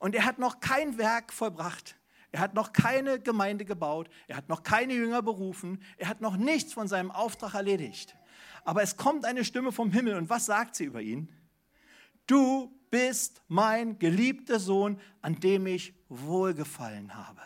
Und 0.00 0.14
er 0.14 0.26
hat 0.26 0.38
noch 0.38 0.60
kein 0.60 0.98
Werk 0.98 1.32
vollbracht. 1.32 1.96
Er 2.34 2.40
hat 2.40 2.54
noch 2.54 2.72
keine 2.72 3.20
Gemeinde 3.20 3.64
gebaut. 3.64 4.10
Er 4.26 4.36
hat 4.36 4.48
noch 4.48 4.64
keine 4.64 4.92
Jünger 4.92 5.22
berufen. 5.22 5.80
Er 5.96 6.08
hat 6.08 6.20
noch 6.20 6.36
nichts 6.36 6.72
von 6.72 6.88
seinem 6.88 7.12
Auftrag 7.12 7.54
erledigt. 7.54 8.16
Aber 8.64 8.82
es 8.82 8.96
kommt 8.96 9.24
eine 9.24 9.44
Stimme 9.44 9.70
vom 9.70 9.92
Himmel 9.92 10.16
und 10.16 10.28
was 10.28 10.46
sagt 10.46 10.74
sie 10.74 10.86
über 10.86 11.00
ihn? 11.00 11.28
Du 12.26 12.76
bist 12.90 13.40
mein 13.46 14.00
geliebter 14.00 14.58
Sohn, 14.58 15.00
an 15.22 15.38
dem 15.38 15.68
ich 15.68 15.94
wohlgefallen 16.08 17.14
habe. 17.14 17.40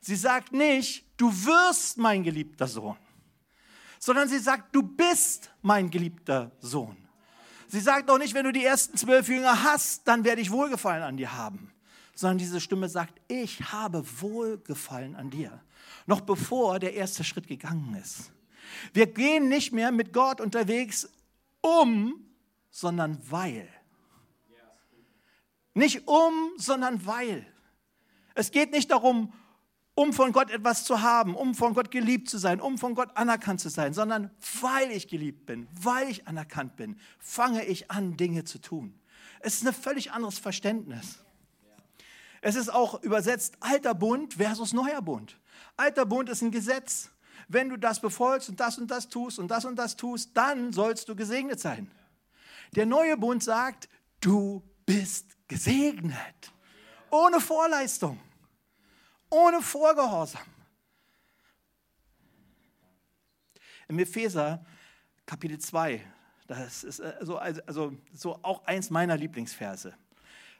Sie 0.00 0.14
sagt 0.14 0.52
nicht, 0.52 1.04
du 1.16 1.32
wirst 1.32 1.98
mein 1.98 2.22
geliebter 2.22 2.68
Sohn, 2.68 2.96
sondern 3.98 4.28
sie 4.28 4.38
sagt, 4.38 4.72
du 4.76 4.84
bist 4.84 5.50
mein 5.60 5.90
geliebter 5.90 6.52
Sohn. 6.60 6.96
Sie 7.66 7.80
sagt 7.80 8.08
auch 8.10 8.18
nicht, 8.18 8.32
wenn 8.32 8.44
du 8.44 8.52
die 8.52 8.64
ersten 8.64 8.96
zwölf 8.96 9.26
Jünger 9.26 9.64
hast, 9.64 10.06
dann 10.06 10.22
werde 10.22 10.40
ich 10.40 10.52
Wohlgefallen 10.52 11.02
an 11.02 11.16
dir 11.16 11.36
haben, 11.36 11.72
sondern 12.16 12.38
diese 12.38 12.60
Stimme 12.60 12.88
sagt, 12.88 13.20
ich 13.28 13.60
habe 13.70 14.02
Wohlgefallen 14.20 15.14
an 15.14 15.30
dir, 15.30 15.60
noch 16.06 16.22
bevor 16.22 16.80
der 16.80 16.94
erste 16.94 17.22
Schritt 17.22 17.46
gegangen 17.46 17.94
ist. 18.02 18.32
Wir 18.94 19.06
gehen 19.06 19.48
nicht 19.48 19.72
mehr 19.72 19.92
mit 19.92 20.12
Gott 20.12 20.40
unterwegs 20.40 21.08
um, 21.60 22.24
sondern 22.70 23.18
weil. 23.30 23.68
Nicht 25.74 26.08
um, 26.08 26.52
sondern 26.56 27.04
weil. 27.04 27.46
Es 28.34 28.50
geht 28.50 28.72
nicht 28.72 28.90
darum, 28.90 29.32
um 29.94 30.14
von 30.14 30.32
Gott 30.32 30.50
etwas 30.50 30.84
zu 30.84 31.02
haben, 31.02 31.34
um 31.34 31.54
von 31.54 31.74
Gott 31.74 31.90
geliebt 31.90 32.30
zu 32.30 32.38
sein, 32.38 32.62
um 32.62 32.78
von 32.78 32.94
Gott 32.94 33.14
anerkannt 33.14 33.60
zu 33.60 33.68
sein, 33.68 33.92
sondern 33.92 34.30
weil 34.60 34.90
ich 34.90 35.08
geliebt 35.08 35.44
bin, 35.44 35.68
weil 35.72 36.08
ich 36.08 36.26
anerkannt 36.26 36.76
bin, 36.76 36.98
fange 37.18 37.64
ich 37.64 37.90
an, 37.90 38.16
Dinge 38.16 38.44
zu 38.44 38.58
tun. 38.58 38.98
Es 39.40 39.56
ist 39.56 39.66
ein 39.66 39.74
völlig 39.74 40.12
anderes 40.12 40.38
Verständnis. 40.38 41.18
Es 42.40 42.54
ist 42.54 42.68
auch 42.68 43.02
übersetzt 43.02 43.56
alter 43.60 43.94
Bund 43.94 44.34
versus 44.34 44.72
neuer 44.72 45.02
Bund. 45.02 45.38
Alter 45.76 46.06
Bund 46.06 46.28
ist 46.28 46.42
ein 46.42 46.50
Gesetz. 46.50 47.10
Wenn 47.48 47.68
du 47.68 47.76
das 47.76 48.00
befolgst 48.00 48.48
und 48.48 48.58
das 48.58 48.78
und 48.78 48.90
das 48.90 49.08
tust 49.08 49.38
und 49.38 49.48
das 49.48 49.64
und 49.64 49.76
das 49.76 49.96
tust, 49.96 50.30
dann 50.34 50.72
sollst 50.72 51.08
du 51.08 51.14
gesegnet 51.14 51.60
sein. 51.60 51.90
Der 52.74 52.86
neue 52.86 53.16
Bund 53.16 53.42
sagt, 53.42 53.88
du 54.20 54.62
bist 54.84 55.26
gesegnet. 55.46 56.52
Ohne 57.10 57.40
Vorleistung 57.40 58.18
ohne 59.30 59.60
Vorgehorsam. 59.60 60.46
Im 63.88 63.98
Epheser 63.98 64.64
Kapitel 65.24 65.58
2, 65.58 66.04
das 66.46 66.84
ist 66.84 67.00
also, 67.00 67.38
also 67.38 67.96
so 68.12 68.38
auch 68.42 68.64
eins 68.64 68.90
meiner 68.90 69.16
Lieblingsverse. 69.16 69.94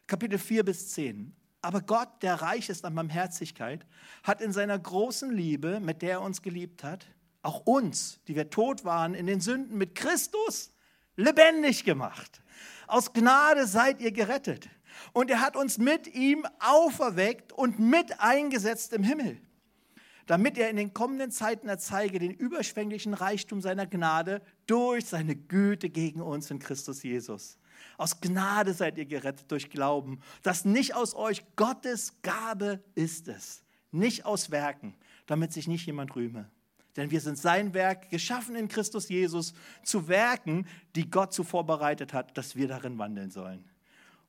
Kapitel 0.06 0.38
4 0.38 0.64
bis 0.64 0.92
10. 0.92 1.34
Aber 1.66 1.80
Gott, 1.80 2.22
der 2.22 2.36
reich 2.42 2.68
ist 2.68 2.84
an 2.84 2.94
Barmherzigkeit, 2.94 3.84
hat 4.22 4.40
in 4.40 4.52
seiner 4.52 4.78
großen 4.78 5.32
Liebe, 5.32 5.80
mit 5.80 6.00
der 6.00 6.10
er 6.12 6.20
uns 6.22 6.40
geliebt 6.40 6.84
hat, 6.84 7.08
auch 7.42 7.66
uns, 7.66 8.20
die 8.28 8.36
wir 8.36 8.50
tot 8.50 8.84
waren 8.84 9.14
in 9.14 9.26
den 9.26 9.40
Sünden, 9.40 9.76
mit 9.76 9.96
Christus 9.96 10.70
lebendig 11.16 11.82
gemacht. 11.82 12.40
Aus 12.86 13.12
Gnade 13.12 13.66
seid 13.66 14.00
ihr 14.00 14.12
gerettet. 14.12 14.68
Und 15.12 15.28
er 15.28 15.40
hat 15.40 15.56
uns 15.56 15.76
mit 15.76 16.06
ihm 16.14 16.46
auferweckt 16.60 17.52
und 17.52 17.80
mit 17.80 18.20
eingesetzt 18.20 18.92
im 18.92 19.02
Himmel, 19.02 19.40
damit 20.26 20.58
er 20.58 20.70
in 20.70 20.76
den 20.76 20.94
kommenden 20.94 21.32
Zeiten 21.32 21.68
erzeige 21.68 22.20
den 22.20 22.32
überschwänglichen 22.32 23.12
Reichtum 23.12 23.60
seiner 23.60 23.88
Gnade 23.88 24.40
durch 24.68 25.06
seine 25.06 25.34
Güte 25.34 25.90
gegen 25.90 26.20
uns 26.20 26.48
in 26.48 26.60
Christus 26.60 27.02
Jesus. 27.02 27.58
Aus 27.96 28.20
Gnade 28.20 28.74
seid 28.74 28.98
ihr 28.98 29.06
gerettet 29.06 29.50
durch 29.50 29.70
Glauben. 29.70 30.20
Das 30.42 30.64
nicht 30.64 30.94
aus 30.94 31.14
euch, 31.14 31.44
Gottes 31.56 32.14
Gabe 32.22 32.82
ist 32.94 33.28
es. 33.28 33.62
Nicht 33.92 34.24
aus 34.24 34.50
Werken, 34.50 34.94
damit 35.26 35.52
sich 35.52 35.68
nicht 35.68 35.86
jemand 35.86 36.14
rühme. 36.16 36.50
Denn 36.96 37.10
wir 37.10 37.20
sind 37.20 37.38
sein 37.38 37.74
Werk, 37.74 38.10
geschaffen 38.10 38.56
in 38.56 38.68
Christus 38.68 39.08
Jesus, 39.08 39.52
zu 39.82 40.08
Werken, 40.08 40.66
die 40.94 41.10
Gott 41.10 41.32
zuvor 41.32 41.66
bereitet 41.66 42.12
hat, 42.14 42.36
dass 42.38 42.56
wir 42.56 42.68
darin 42.68 42.98
wandeln 42.98 43.30
sollen. 43.30 43.68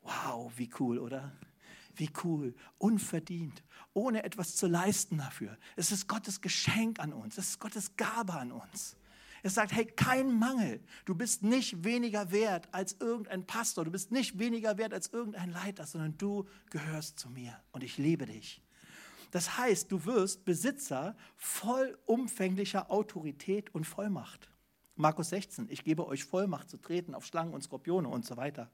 Wow, 0.03 0.51
wie 0.57 0.69
cool, 0.79 0.99
oder? 0.99 1.31
Wie 1.95 2.09
cool, 2.23 2.53
unverdient, 2.77 3.63
ohne 3.93 4.23
etwas 4.23 4.55
zu 4.55 4.67
leisten 4.67 5.17
dafür. 5.17 5.57
Es 5.75 5.91
ist 5.91 6.07
Gottes 6.07 6.41
Geschenk 6.41 6.99
an 6.99 7.13
uns, 7.13 7.37
es 7.37 7.49
ist 7.49 7.59
Gottes 7.59 7.95
Gabe 7.95 8.33
an 8.33 8.51
uns. 8.51 8.96
Er 9.43 9.49
sagt, 9.49 9.71
hey, 9.73 9.85
kein 9.85 10.37
Mangel. 10.37 10.81
Du 11.05 11.15
bist 11.15 11.43
nicht 11.43 11.83
weniger 11.83 12.31
wert 12.31 12.67
als 12.71 12.97
irgendein 12.99 13.45
Pastor, 13.45 13.85
du 13.85 13.91
bist 13.91 14.11
nicht 14.11 14.39
weniger 14.39 14.77
wert 14.77 14.93
als 14.93 15.13
irgendein 15.13 15.51
Leiter, 15.51 15.85
sondern 15.85 16.17
du 16.17 16.47
gehörst 16.69 17.19
zu 17.19 17.29
mir 17.29 17.59
und 17.71 17.83
ich 17.83 17.97
liebe 17.97 18.25
dich. 18.25 18.61
Das 19.31 19.57
heißt, 19.57 19.91
du 19.91 20.05
wirst 20.05 20.45
Besitzer 20.45 21.15
vollumfänglicher 21.35 22.89
Autorität 22.89 23.73
und 23.75 23.85
Vollmacht. 23.85 24.49
Markus 24.95 25.29
16, 25.29 25.67
ich 25.69 25.83
gebe 25.83 26.07
euch 26.07 26.23
Vollmacht 26.23 26.69
zu 26.69 26.77
treten 26.77 27.13
auf 27.13 27.25
Schlangen 27.25 27.53
und 27.53 27.61
Skorpione 27.61 28.07
und 28.07 28.25
so 28.25 28.37
weiter. 28.37 28.71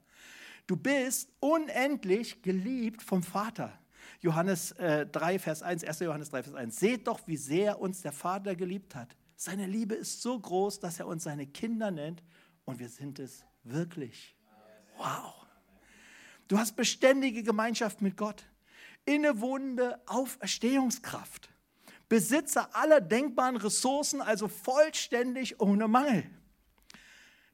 Du 0.66 0.76
bist 0.76 1.30
unendlich 1.40 2.40
geliebt 2.40 3.02
vom 3.02 3.22
Vater. 3.22 3.78
Johannes 4.20 4.72
äh, 4.72 5.06
3, 5.06 5.38
Vers 5.38 5.62
1, 5.62 5.84
1. 5.84 6.00
Johannes 6.00 6.30
3, 6.30 6.42
Vers 6.44 6.54
1. 6.54 6.80
Seht 6.80 7.06
doch, 7.06 7.20
wie 7.26 7.36
sehr 7.36 7.80
uns 7.80 8.00
der 8.00 8.12
Vater 8.12 8.54
geliebt 8.54 8.94
hat. 8.94 9.14
Seine 9.36 9.66
Liebe 9.66 9.94
ist 9.94 10.22
so 10.22 10.38
groß, 10.38 10.80
dass 10.80 11.00
er 11.00 11.06
uns 11.06 11.24
seine 11.24 11.46
Kinder 11.46 11.90
nennt 11.90 12.22
und 12.64 12.78
wir 12.78 12.88
sind 12.88 13.18
es 13.18 13.44
wirklich. 13.64 14.36
Wow. 14.96 15.34
Du 16.48 16.58
hast 16.58 16.76
beständige 16.76 17.42
Gemeinschaft 17.42 18.02
mit 18.02 18.16
Gott, 18.16 18.44
innewohnende 19.04 20.00
Auferstehungskraft, 20.06 21.50
Besitzer 22.08 22.74
aller 22.76 23.00
denkbaren 23.00 23.56
Ressourcen, 23.56 24.20
also 24.20 24.46
vollständig 24.46 25.60
ohne 25.60 25.88
Mangel. 25.88 26.24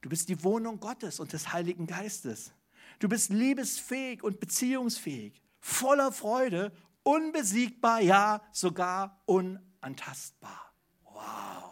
Du 0.00 0.08
bist 0.08 0.28
die 0.28 0.42
Wohnung 0.42 0.80
Gottes 0.80 1.20
und 1.20 1.32
des 1.32 1.52
Heiligen 1.52 1.86
Geistes. 1.86 2.52
Du 2.98 3.08
bist 3.08 3.30
liebesfähig 3.30 4.22
und 4.22 4.40
beziehungsfähig, 4.40 5.40
voller 5.60 6.12
Freude, 6.12 6.72
unbesiegbar, 7.02 8.00
ja, 8.00 8.42
sogar 8.52 9.22
unantastbar. 9.26 10.74
Wow. 11.04 11.69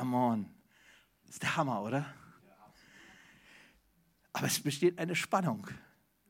Come 0.00 0.16
on. 0.16 0.46
Das 1.26 1.34
ist 1.34 1.42
der 1.42 1.56
Hammer, 1.56 1.82
oder? 1.82 2.06
Aber 4.32 4.46
es 4.46 4.58
besteht 4.62 4.98
eine 4.98 5.14
Spannung. 5.14 5.66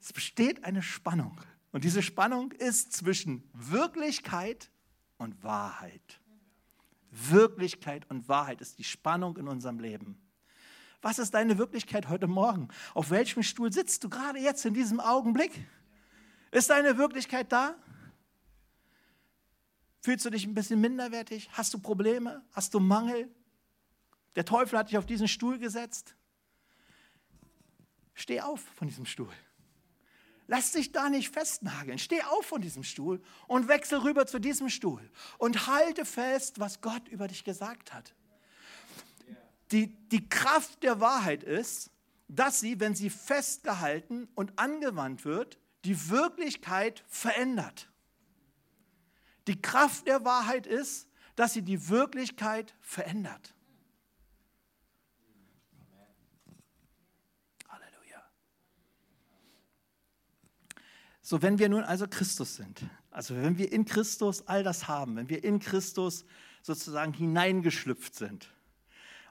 Es 0.01 0.13
besteht 0.13 0.65
eine 0.65 0.83
Spannung. 0.83 1.41
Und 1.71 1.85
diese 1.85 2.03
Spannung 2.03 2.51
ist 2.51 2.93
zwischen 2.93 3.49
Wirklichkeit 3.53 4.73
und 5.19 5.45
Wahrheit. 5.45 6.21
Wirklichkeit 7.13 8.11
und 8.11 8.29
Wahrheit 8.29 8.61
ist 8.61 8.77
die 8.81 8.85
Spannung 8.85 9.37
in 9.37 9.47
unserem 9.47 9.79
Leben. 9.79 10.21
Was 11.01 11.21
ist 11.21 11.33
deine 11.35 11.57
Wirklichkeit 11.57 12.09
heute 12.09 12.27
Morgen? 12.27 12.71
Auf 12.93 13.11
welchem 13.11 13.45
Stuhl 13.45 13.73
sitzt 13.73 14.03
du 14.03 14.09
gerade 14.09 14.41
jetzt 14.41 14.67
in 14.67 14.75
diesem 14.75 14.99
Augenblick? 14.99 15.53
Ist 16.51 16.71
deine 16.71 16.99
Wirklichkeit 16.99 17.53
da? 17.53 17.77
Fühlst 20.01 20.25
du 20.25 20.31
dich 20.31 20.45
ein 20.45 20.55
bisschen 20.55 20.81
minderwertig? 20.81 21.49
Hast 21.53 21.73
du 21.73 21.79
Probleme? 21.79 22.43
Hast 22.51 22.75
du 22.75 22.81
Mangel? 22.81 23.33
Der 24.37 24.45
Teufel 24.45 24.79
hat 24.79 24.91
dich 24.91 24.99
auf 24.99 25.07
diesen 25.07 25.29
Stuhl 25.29 25.59
gesetzt. 25.59 26.15
Steh 28.15 28.41
auf 28.41 28.61
von 28.61 28.89
diesem 28.89 29.07
Stuhl. 29.07 29.33
Lass 30.47 30.73
dich 30.73 30.93
da 30.93 31.09
nicht 31.09 31.33
festnageln. 31.33 31.99
Steh 31.99 32.23
auf 32.23 32.47
von 32.47 32.61
diesem 32.61 32.83
Stuhl 32.83 33.23
und 33.47 33.69
wechsel 33.69 33.99
rüber 34.01 34.27
zu 34.27 34.39
diesem 34.39 34.69
Stuhl 34.69 35.11
und 35.39 35.67
halte 35.67 36.05
fest, 36.05 36.59
was 36.59 36.81
Gott 36.81 37.09
über 37.09 37.29
dich 37.29 37.45
gesagt 37.45 37.93
hat 37.93 38.15
die, 39.73 39.87
die 40.09 40.29
Kraft 40.29 40.83
der 40.83 41.01
Wahrheit 41.01 41.45
ist, 41.45 41.91
dass 42.29 42.61
sie, 42.61 42.81
wenn 42.81 42.95
sie 42.95 43.11
festgehalten 43.11 44.29
und 44.35 44.59
angewandt 44.59 45.25
wird, 45.25 45.59
die 45.85 46.11
Wirklichkeit 46.11 47.05
verändert. 47.09 47.91
Die 49.47 49.61
Kraft 49.61 50.07
der 50.07 50.25
Wahrheit 50.25 50.67
ist, 50.67 51.09
dass 51.35 51.55
sie 51.55 51.63
die 51.63 51.89
Wirklichkeit 51.89 52.75
verändert. 52.81 53.55
So, 61.31 61.43
wenn 61.43 61.61
wir 61.61 61.69
nun 61.69 61.85
also 61.85 62.09
Christus 62.09 62.57
sind, 62.57 62.83
also 63.13 63.37
wenn 63.37 63.57
wir 63.57 63.73
in 63.73 63.85
Christus 63.85 64.49
all 64.49 64.65
das 64.65 64.89
haben, 64.89 65.15
wenn 65.15 65.29
wir 65.29 65.45
in 65.45 65.61
Christus 65.61 66.25
sozusagen 66.61 67.13
hineingeschlüpft 67.13 68.17
sind, 68.17 68.53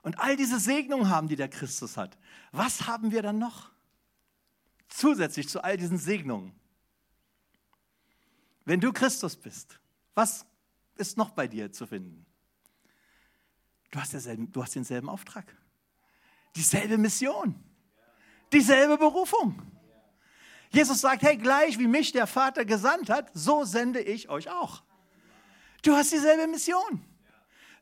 und 0.00 0.18
all 0.18 0.34
diese 0.34 0.58
Segnungen 0.58 1.10
haben, 1.10 1.28
die 1.28 1.36
der 1.36 1.50
Christus 1.50 1.98
hat, 1.98 2.16
was 2.52 2.86
haben 2.86 3.12
wir 3.12 3.20
dann 3.20 3.38
noch? 3.38 3.70
Zusätzlich 4.88 5.50
zu 5.50 5.62
all 5.62 5.76
diesen 5.76 5.98
Segnungen. 5.98 6.58
Wenn 8.64 8.80
du 8.80 8.94
Christus 8.94 9.36
bist, 9.36 9.78
was 10.14 10.46
ist 10.94 11.18
noch 11.18 11.32
bei 11.32 11.46
dir 11.46 11.70
zu 11.70 11.86
finden? 11.86 12.24
Du 13.90 14.00
hast, 14.00 14.14
derselben, 14.14 14.50
du 14.50 14.62
hast 14.62 14.74
denselben 14.74 15.10
Auftrag. 15.10 15.54
Dieselbe 16.56 16.96
Mission, 16.96 17.62
dieselbe 18.50 18.96
Berufung. 18.96 19.69
Jesus 20.70 21.00
sagt, 21.00 21.22
hey, 21.22 21.36
gleich 21.36 21.78
wie 21.78 21.88
mich 21.88 22.12
der 22.12 22.26
Vater 22.26 22.64
gesandt 22.64 23.10
hat, 23.10 23.30
so 23.34 23.64
sende 23.64 24.00
ich 24.00 24.28
euch 24.28 24.48
auch. 24.50 24.82
Du 25.82 25.94
hast 25.94 26.12
dieselbe 26.12 26.46
Mission. 26.46 27.04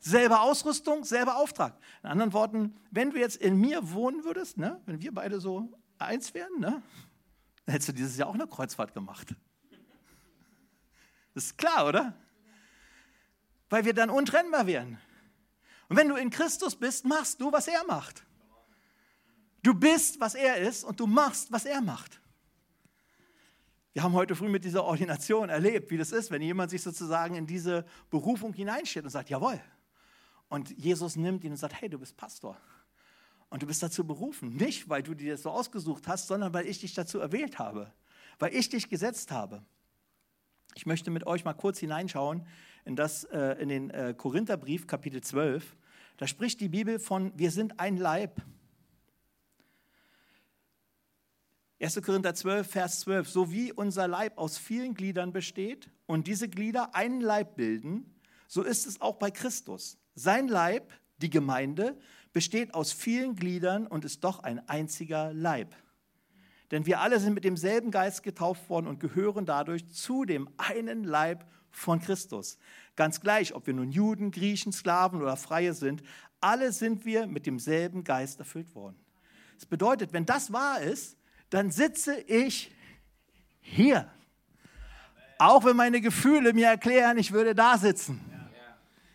Selbe 0.01 0.41
Ausrüstung, 0.41 1.05
selber 1.05 1.37
Auftrag. 1.37 1.77
In 2.03 2.11
anderen 2.11 2.33
Worten, 2.33 2.77
wenn 2.91 3.11
du 3.11 3.19
jetzt 3.19 3.37
in 3.37 3.61
mir 3.61 3.93
wohnen 3.93 4.25
würdest, 4.25 4.57
ne, 4.57 4.81
wenn 4.87 5.03
wir 5.03 5.13
beide 5.13 5.41
so 5.41 5.73
eins 5.99 6.33
wären, 6.35 6.61
ne, 6.61 6.83
dann 7.67 7.73
hättest 7.73 7.89
du 7.89 7.93
dieses 7.93 8.17
Jahr 8.17 8.29
auch 8.29 8.35
eine 8.35 8.47
Kreuzfahrt 8.47 8.95
gemacht. 8.95 9.35
Das 11.35 11.45
ist 11.45 11.59
klar, 11.59 11.87
oder? 11.87 12.15
Weil 13.69 13.85
wir 13.85 13.93
dann 13.93 14.09
untrennbar 14.09 14.67
wären. 14.67 14.99
Und 15.89 15.97
wenn 15.97 16.09
du 16.09 16.15
in 16.15 16.31
Christus 16.31 16.77
bist, 16.77 17.05
machst 17.05 17.41
du, 17.41 17.53
was 17.53 17.69
er 17.69 17.85
macht. 17.85 18.25
Du 19.63 19.75
bist, 19.75 20.21
was 20.21 20.35
er 20.35 20.57
ist 20.59 20.85
und 20.85 21.01
du 21.01 21.07
machst, 21.07 21.51
was 21.53 21.65
er 21.65 21.81
macht. 21.81 22.21
Wir 23.95 24.03
haben 24.03 24.13
heute 24.13 24.37
früh 24.37 24.49
mit 24.49 24.65
dieser 24.65 24.85
Ordination 24.85 25.49
erlebt, 25.49 25.91
wie 25.91 25.97
das 25.97 26.13
ist, 26.13 26.31
wenn 26.31 26.43
jemand 26.43 26.71
sich 26.71 26.83
sozusagen 26.83 27.35
in 27.35 27.47
diese 27.47 27.85
Berufung 28.11 28.53
hineinsteht 28.53 29.05
und 29.05 29.11
sagt, 29.11 29.31
jawohl. 29.31 29.61
Und 30.49 30.77
Jesus 30.79 31.17
nimmt 31.17 31.45
ihn 31.45 31.53
und 31.53 31.57
sagt, 31.57 31.81
hey, 31.81 31.89
du 31.89 31.99
bist 31.99 32.17
Pastor. 32.17 32.57
Und 33.51 33.63
du 33.63 33.67
bist 33.67 33.83
dazu 33.83 34.07
berufen. 34.07 34.57
Nicht, 34.57 34.89
weil 34.89 35.03
du 35.03 35.15
dir 35.15 35.33
das 35.33 35.43
so 35.43 35.51
ausgesucht 35.51 36.07
hast, 36.07 36.27
sondern 36.27 36.53
weil 36.53 36.67
ich 36.67 36.81
dich 36.81 36.95
dazu 36.95 37.19
erwählt 37.19 37.59
habe. 37.59 37.93
Weil 38.39 38.55
ich 38.55 38.69
dich 38.69 38.89
gesetzt 38.89 39.31
habe. 39.31 39.63
Ich 40.75 40.87
möchte 40.87 41.11
mit 41.11 41.27
euch 41.27 41.45
mal 41.45 41.55
kurz 41.55 41.79
hineinschauen 41.79 42.47
in, 42.85 42.95
das, 42.95 43.25
äh, 43.25 43.61
in 43.61 43.69
den 43.69 43.91
äh, 43.91 44.15
Korintherbrief, 44.17 44.87
Kapitel 44.87 45.23
12. 45.23 45.77
Da 46.19 46.27
spricht 46.27 46.61
die 46.61 46.69
Bibel 46.69 46.99
von, 46.99 47.33
wir 47.37 47.51
sind 47.51 47.81
ein 47.81 47.97
Leib. 47.97 48.43
1. 51.81 52.03
Korinther 52.03 52.35
12, 52.35 52.69
Vers 52.69 53.01
12, 53.01 53.29
so 53.29 53.53
wie 53.53 53.73
unser 53.73 54.09
Leib 54.09 54.37
aus 54.37 54.59
vielen 54.59 54.95
Gliedern 54.95 55.33
besteht 55.33 55.89
und 56.07 56.27
diese 56.27 56.49
Glieder 56.49 56.95
einen 56.97 57.21
Leib 57.21 57.55
bilden, 57.55 58.19
so 58.49 58.63
ist 58.63 58.87
es 58.87 59.01
auch 59.01 59.17
bei 59.17 59.31
Christus. 59.31 59.97
Sein 60.17 60.49
Leib, 60.49 60.93
die 61.19 61.31
Gemeinde, 61.31 61.97
besteht 62.33 62.75
aus 62.75 62.93
vielen 62.93 63.37
Gliedern 63.37 63.87
und 63.87 64.05
ist 64.05 64.25
doch 64.25 64.41
ein 64.41 64.69
einziger 64.69 65.33
Leib. 65.33 65.77
Denn 66.73 66.85
wir 66.85 67.01
alle 67.01 67.21
sind 67.21 67.35
mit 67.35 67.45
demselben 67.45 67.93
Geist 67.93 68.25
getauft 68.25 68.69
worden 68.69 68.89
und 68.89 68.99
gehören 68.99 69.47
dadurch 69.47 69.89
zu 69.89 70.25
dem 70.25 70.51
einen 70.57 71.05
Leib 71.05 71.47
von 71.71 72.01
Christus. 72.01 72.59
Ganz 72.97 73.21
gleich, 73.21 73.55
ob 73.55 73.69
wir 73.69 73.75
nun 73.75 73.93
Juden, 73.93 74.33
Griechen, 74.33 74.73
Sklaven 74.73 75.23
oder 75.23 75.37
Freie 75.37 75.75
sind, 75.75 76.03
alle 76.41 76.73
sind 76.73 77.05
wir 77.05 77.29
mit 77.29 77.47
demselben 77.47 78.03
Geist 78.03 78.41
erfüllt 78.41 78.75
worden. 78.75 78.97
Das 79.55 79.67
bedeutet, 79.67 80.13
wenn 80.13 80.27
das 80.27 80.53
wahr 80.53 80.81
ist, 80.81 81.17
dann 81.51 81.71
sitze 81.71 82.19
ich 82.21 82.75
hier. 83.61 84.11
Auch 85.39 85.65
wenn 85.65 85.77
meine 85.77 86.01
Gefühle 86.01 86.53
mir 86.53 86.67
erklären, 86.67 87.17
ich 87.17 87.33
würde 87.33 87.55
da 87.55 87.79
sitzen. 87.79 88.21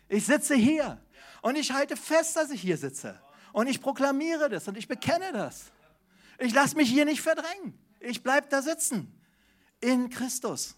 Ich 0.08 0.26
sitze 0.26 0.54
hier 0.54 1.00
und 1.42 1.56
ich 1.56 1.72
halte 1.72 1.96
fest, 1.96 2.36
dass 2.36 2.50
ich 2.50 2.60
hier 2.60 2.76
sitze. 2.76 3.20
Und 3.52 3.66
ich 3.68 3.80
proklamiere 3.80 4.48
das 4.48 4.66
und 4.66 4.76
ich 4.76 4.88
bekenne 4.88 5.32
das. 5.32 5.70
Ich 6.38 6.52
lasse 6.54 6.76
mich 6.76 6.88
hier 6.88 7.04
nicht 7.04 7.20
verdrängen. 7.20 7.78
Ich 8.00 8.22
bleibe 8.22 8.48
da 8.48 8.62
sitzen. 8.62 9.20
In 9.80 10.08
Christus. 10.10 10.76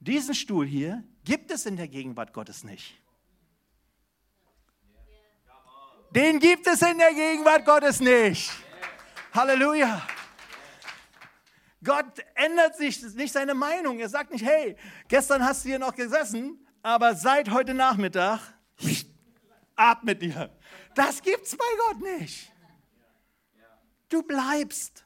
Diesen 0.00 0.34
Stuhl 0.34 0.66
hier 0.66 1.02
gibt 1.24 1.50
es 1.50 1.64
in 1.64 1.76
der 1.76 1.88
Gegenwart 1.88 2.32
Gottes 2.32 2.64
nicht. 2.64 3.00
Den 6.10 6.38
gibt 6.38 6.66
es 6.66 6.82
in 6.82 6.98
der 6.98 7.14
Gegenwart 7.14 7.64
Gottes 7.64 8.00
nicht. 8.00 8.50
Halleluja. 9.32 10.06
Gott 11.86 12.18
ändert 12.34 12.76
sich 12.76 13.00
nicht 13.14 13.32
seine 13.32 13.54
Meinung. 13.54 14.00
Er 14.00 14.08
sagt 14.08 14.32
nicht, 14.32 14.44
hey, 14.44 14.76
gestern 15.06 15.44
hast 15.44 15.64
du 15.64 15.68
hier 15.68 15.78
noch 15.78 15.94
gesessen, 15.94 16.58
aber 16.82 17.14
seit 17.14 17.50
heute 17.50 17.74
Nachmittag 17.74 18.40
ab 19.76 20.02
mit 20.02 20.20
dir. 20.20 20.50
Das 20.96 21.22
gibt's 21.22 21.56
bei 21.56 21.64
Gott 21.86 22.18
nicht. 22.18 22.52
Du 24.08 24.22
bleibst. 24.22 25.04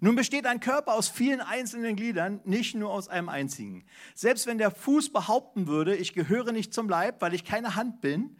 Nun 0.00 0.16
besteht 0.16 0.46
ein 0.46 0.58
Körper 0.58 0.94
aus 0.94 1.08
vielen 1.08 1.40
einzelnen 1.40 1.94
Gliedern, 1.94 2.40
nicht 2.44 2.74
nur 2.74 2.90
aus 2.90 3.08
einem 3.08 3.28
einzigen. 3.28 3.84
Selbst 4.14 4.46
wenn 4.46 4.58
der 4.58 4.70
Fuß 4.72 5.12
behaupten 5.12 5.68
würde, 5.68 5.94
ich 5.94 6.12
gehöre 6.14 6.50
nicht 6.50 6.74
zum 6.74 6.88
Leib, 6.88 7.20
weil 7.20 7.34
ich 7.34 7.44
keine 7.44 7.76
Hand 7.76 8.00
bin, 8.00 8.36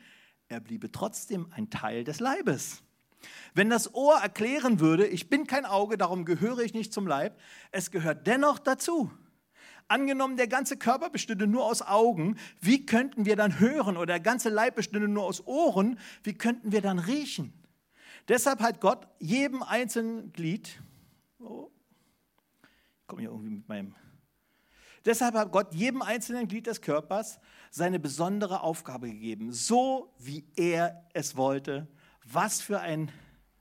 er 0.52 0.60
bliebe 0.60 0.92
trotzdem 0.92 1.46
ein 1.52 1.70
Teil 1.70 2.04
des 2.04 2.20
Leibes. 2.20 2.82
Wenn 3.54 3.70
das 3.70 3.94
Ohr 3.94 4.16
erklären 4.16 4.80
würde, 4.80 5.06
ich 5.06 5.28
bin 5.28 5.46
kein 5.46 5.64
Auge, 5.64 5.96
darum 5.96 6.24
gehöre 6.24 6.60
ich 6.60 6.74
nicht 6.74 6.92
zum 6.92 7.06
Leib, 7.06 7.38
es 7.70 7.90
gehört 7.90 8.26
dennoch 8.26 8.58
dazu. 8.58 9.10
Angenommen, 9.88 10.36
der 10.36 10.48
ganze 10.48 10.76
Körper 10.76 11.10
bestünde 11.10 11.46
nur 11.46 11.64
aus 11.64 11.82
Augen, 11.82 12.36
wie 12.60 12.86
könnten 12.86 13.24
wir 13.24 13.36
dann 13.36 13.58
hören? 13.60 13.96
Oder 13.96 14.14
der 14.14 14.20
ganze 14.20 14.48
Leib 14.48 14.76
bestünde 14.76 15.08
nur 15.08 15.24
aus 15.24 15.46
Ohren, 15.46 15.98
wie 16.22 16.34
könnten 16.34 16.72
wir 16.72 16.80
dann 16.80 16.98
riechen? 16.98 17.52
Deshalb 18.28 18.60
hat 18.60 18.80
Gott 18.80 19.08
jedem 19.18 19.62
einzelnen 19.62 20.32
Glied, 20.32 20.80
oh, 21.40 21.70
ich 23.00 23.06
komme 23.06 23.22
hier 23.22 23.30
irgendwie 23.30 23.50
mit 23.50 23.68
meinem, 23.68 23.94
deshalb 25.04 25.34
hat 25.34 25.50
Gott 25.50 25.74
jedem 25.74 26.02
einzelnen 26.02 26.46
Glied 26.46 26.66
des 26.66 26.80
Körpers 26.80 27.40
seine 27.72 27.98
besondere 27.98 28.60
Aufgabe 28.60 29.08
gegeben, 29.08 29.50
so 29.50 30.12
wie 30.18 30.44
er 30.56 31.06
es 31.14 31.36
wollte. 31.38 31.88
Was 32.22 32.60
für 32.60 32.80
einen 32.80 33.10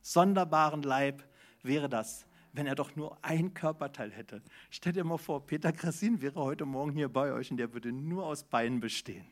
sonderbaren 0.02 0.84
Leib 0.84 1.24
wäre 1.64 1.88
das, 1.88 2.26
wenn 2.52 2.68
er 2.68 2.76
doch 2.76 2.98
nur 2.98 3.18
ein 3.24 3.54
Körperteil 3.54 4.12
hätte. 4.12 4.44
Stell 4.70 4.92
dir 4.92 5.06
mal 5.06 5.18
vor, 5.18 5.48
Peter 5.48 5.72
Krassin 5.72 6.22
wäre 6.22 6.42
heute 6.42 6.66
Morgen 6.66 6.92
hier 6.92 7.08
bei 7.08 7.32
euch 7.32 7.52
und 7.52 7.58
der 7.58 7.72
würde 7.74 7.94
nur 7.94 8.26
aus 8.26 8.44
Beinen 8.44 8.82
bestehen. 8.82 9.26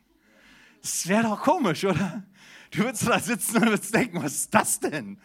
Das 0.82 1.06
wäre 1.10 1.24
doch 1.24 1.42
komisch, 1.42 1.84
oder? 1.84 2.24
Du 2.72 2.80
würdest 2.80 3.06
da 3.06 3.20
sitzen 3.20 3.58
und 3.58 3.66
würdest 3.72 3.94
denken, 3.94 4.24
was 4.24 4.34
ist 4.34 4.54
das 4.54 4.80
denn? 4.80 5.20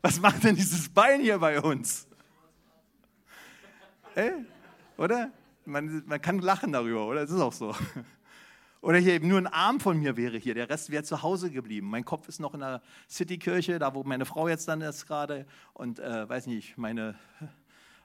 Was 0.00 0.20
macht 0.20 0.44
denn 0.44 0.54
dieses 0.54 0.88
Bein 0.88 1.20
hier 1.20 1.38
bei 1.38 1.60
uns? 1.60 2.06
Ey, 4.14 4.46
oder? 4.96 5.32
Man, 5.66 6.02
man 6.06 6.20
kann 6.20 6.38
lachen 6.38 6.72
darüber, 6.72 7.06
oder? 7.06 7.22
Das 7.22 7.30
ist 7.30 7.40
auch 7.40 7.52
so. 7.52 7.74
Oder 8.80 8.98
hier 8.98 9.14
eben 9.14 9.28
nur 9.28 9.38
ein 9.38 9.46
Arm 9.46 9.80
von 9.80 9.98
mir 9.98 10.18
wäre 10.18 10.36
hier, 10.36 10.52
der 10.52 10.68
Rest 10.68 10.90
wäre 10.90 11.02
zu 11.02 11.22
Hause 11.22 11.50
geblieben. 11.50 11.88
Mein 11.88 12.04
Kopf 12.04 12.28
ist 12.28 12.38
noch 12.38 12.52
in 12.52 12.60
der 12.60 12.82
Citykirche, 13.08 13.78
da 13.78 13.94
wo 13.94 14.02
meine 14.02 14.26
Frau 14.26 14.46
jetzt 14.46 14.68
dann 14.68 14.82
ist 14.82 15.06
gerade. 15.06 15.46
Und 15.72 16.00
äh, 16.00 16.28
weiß 16.28 16.48
nicht, 16.48 16.76
meine, 16.76 17.14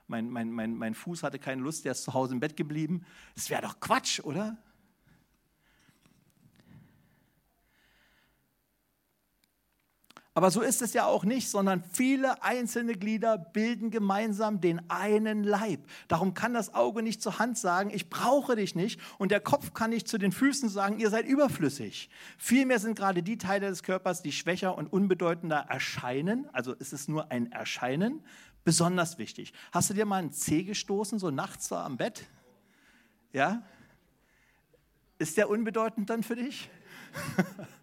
mein, 0.06 0.30
mein, 0.30 0.50
mein, 0.50 0.74
mein 0.74 0.94
Fuß 0.94 1.22
hatte 1.22 1.38
keine 1.38 1.60
Lust, 1.60 1.84
der 1.84 1.92
ist 1.92 2.04
zu 2.04 2.14
Hause 2.14 2.32
im 2.32 2.40
Bett 2.40 2.56
geblieben. 2.56 3.04
Das 3.34 3.50
wäre 3.50 3.60
doch 3.60 3.78
Quatsch, 3.78 4.20
oder? 4.20 4.56
Aber 10.32 10.52
so 10.52 10.60
ist 10.60 10.80
es 10.80 10.92
ja 10.92 11.06
auch 11.06 11.24
nicht, 11.24 11.50
sondern 11.50 11.82
viele 11.82 12.42
einzelne 12.44 12.94
Glieder 12.94 13.36
bilden 13.36 13.90
gemeinsam 13.90 14.60
den 14.60 14.80
einen 14.88 15.42
Leib. 15.42 15.80
Darum 16.06 16.34
kann 16.34 16.54
das 16.54 16.72
Auge 16.72 17.02
nicht 17.02 17.20
zur 17.20 17.40
Hand 17.40 17.58
sagen, 17.58 17.90
ich 17.92 18.08
brauche 18.10 18.54
dich 18.54 18.76
nicht. 18.76 19.00
Und 19.18 19.32
der 19.32 19.40
Kopf 19.40 19.74
kann 19.74 19.90
nicht 19.90 20.06
zu 20.06 20.18
den 20.18 20.30
Füßen 20.30 20.68
sagen, 20.68 21.00
ihr 21.00 21.10
seid 21.10 21.26
überflüssig. 21.26 22.10
Vielmehr 22.38 22.78
sind 22.78 22.96
gerade 22.96 23.24
die 23.24 23.38
Teile 23.38 23.68
des 23.68 23.82
Körpers, 23.82 24.22
die 24.22 24.30
schwächer 24.30 24.78
und 24.78 24.92
unbedeutender 24.92 25.66
erscheinen, 25.68 26.48
also 26.52 26.74
ist 26.74 26.92
es 26.92 27.08
nur 27.08 27.32
ein 27.32 27.50
Erscheinen, 27.50 28.24
besonders 28.62 29.18
wichtig. 29.18 29.52
Hast 29.72 29.90
du 29.90 29.94
dir 29.94 30.06
mal 30.06 30.18
einen 30.18 30.32
Zeh 30.32 30.62
gestoßen, 30.62 31.18
so 31.18 31.32
nachts 31.32 31.66
so 31.66 31.74
am 31.74 31.96
Bett? 31.96 32.28
Ja? 33.32 33.64
Ist 35.18 35.36
der 35.36 35.50
unbedeutend 35.50 36.08
dann 36.08 36.22
für 36.22 36.36
dich? 36.36 36.70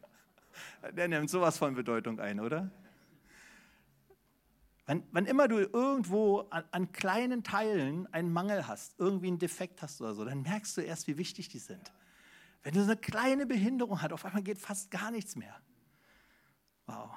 der 0.91 1.07
nimmt 1.07 1.29
sowas 1.29 1.57
von 1.57 1.75
Bedeutung 1.75 2.19
ein, 2.19 2.39
oder? 2.39 2.71
Wann, 4.85 5.03
wann 5.11 5.25
immer 5.25 5.49
du 5.49 5.57
irgendwo 5.57 6.41
an, 6.49 6.63
an, 6.71 6.91
kleinen 6.93 7.43
Teilen 7.43 8.11
einen 8.13 8.31
Mangel 8.31 8.67
hast, 8.67 8.97
irgendwie 8.99 9.27
einen 9.27 9.37
Defekt 9.37 9.81
hast 9.81 9.99
oder 9.99 10.13
so, 10.13 10.23
dann 10.23 10.43
merkst 10.43 10.77
du 10.77 10.81
erst, 10.81 11.07
wie 11.07 11.17
wichtig 11.17 11.49
die 11.49 11.59
sind. 11.59 11.91
Wenn 12.63 12.73
du 12.73 12.81
so 12.81 12.91
eine 12.91 12.97
kleine 12.99 13.45
Behinderung 13.45 14.01
hast, 14.01 14.13
auf 14.13 14.23
einmal 14.25 14.43
geht 14.43 14.57
fast 14.57 14.89
gar 14.89 15.11
nichts 15.11 15.35
mehr. 15.35 15.61
Wow. 16.85 17.11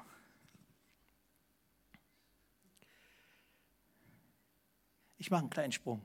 Ich 5.17 5.31
mache 5.31 5.43
einen 5.43 5.51
kleinen 5.51 5.73
Sprung. 5.73 6.05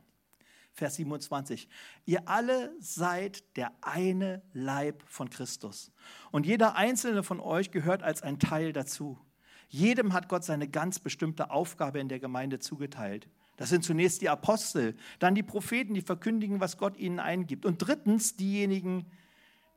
Vers 0.76 0.96
27. 0.96 1.70
Ihr 2.06 2.28
alle 2.28 2.74
seid 2.82 3.56
der 3.56 3.72
eine 3.82 4.42
Leib 4.54 5.04
von 5.08 5.30
Christus. 5.30 5.92
Und 6.32 6.46
jeder 6.46 6.76
einzelne 6.76 7.24
von 7.24 7.40
euch 7.40 7.72
gehört 7.72 8.04
als 8.04 8.22
ein 8.22 8.40
Teil 8.40 8.74
dazu. 8.74 9.18
Jedem 9.70 10.12
hat 10.12 10.28
Gott 10.28 10.44
seine 10.44 10.68
ganz 10.68 11.00
bestimmte 11.00 11.50
Aufgabe 11.50 12.00
in 12.00 12.10
der 12.10 12.20
Gemeinde 12.20 12.60
zugeteilt. 12.60 13.30
Das 13.56 13.70
sind 13.70 13.86
zunächst 13.86 14.22
die 14.22 14.28
Apostel, 14.28 14.98
dann 15.20 15.34
die 15.34 15.44
Propheten, 15.44 15.94
die 15.94 16.02
verkündigen, 16.02 16.60
was 16.60 16.78
Gott 16.78 16.98
ihnen 16.98 17.22
eingibt. 17.22 17.66
Und 17.66 17.78
drittens 17.78 18.36
diejenigen, 18.36 19.06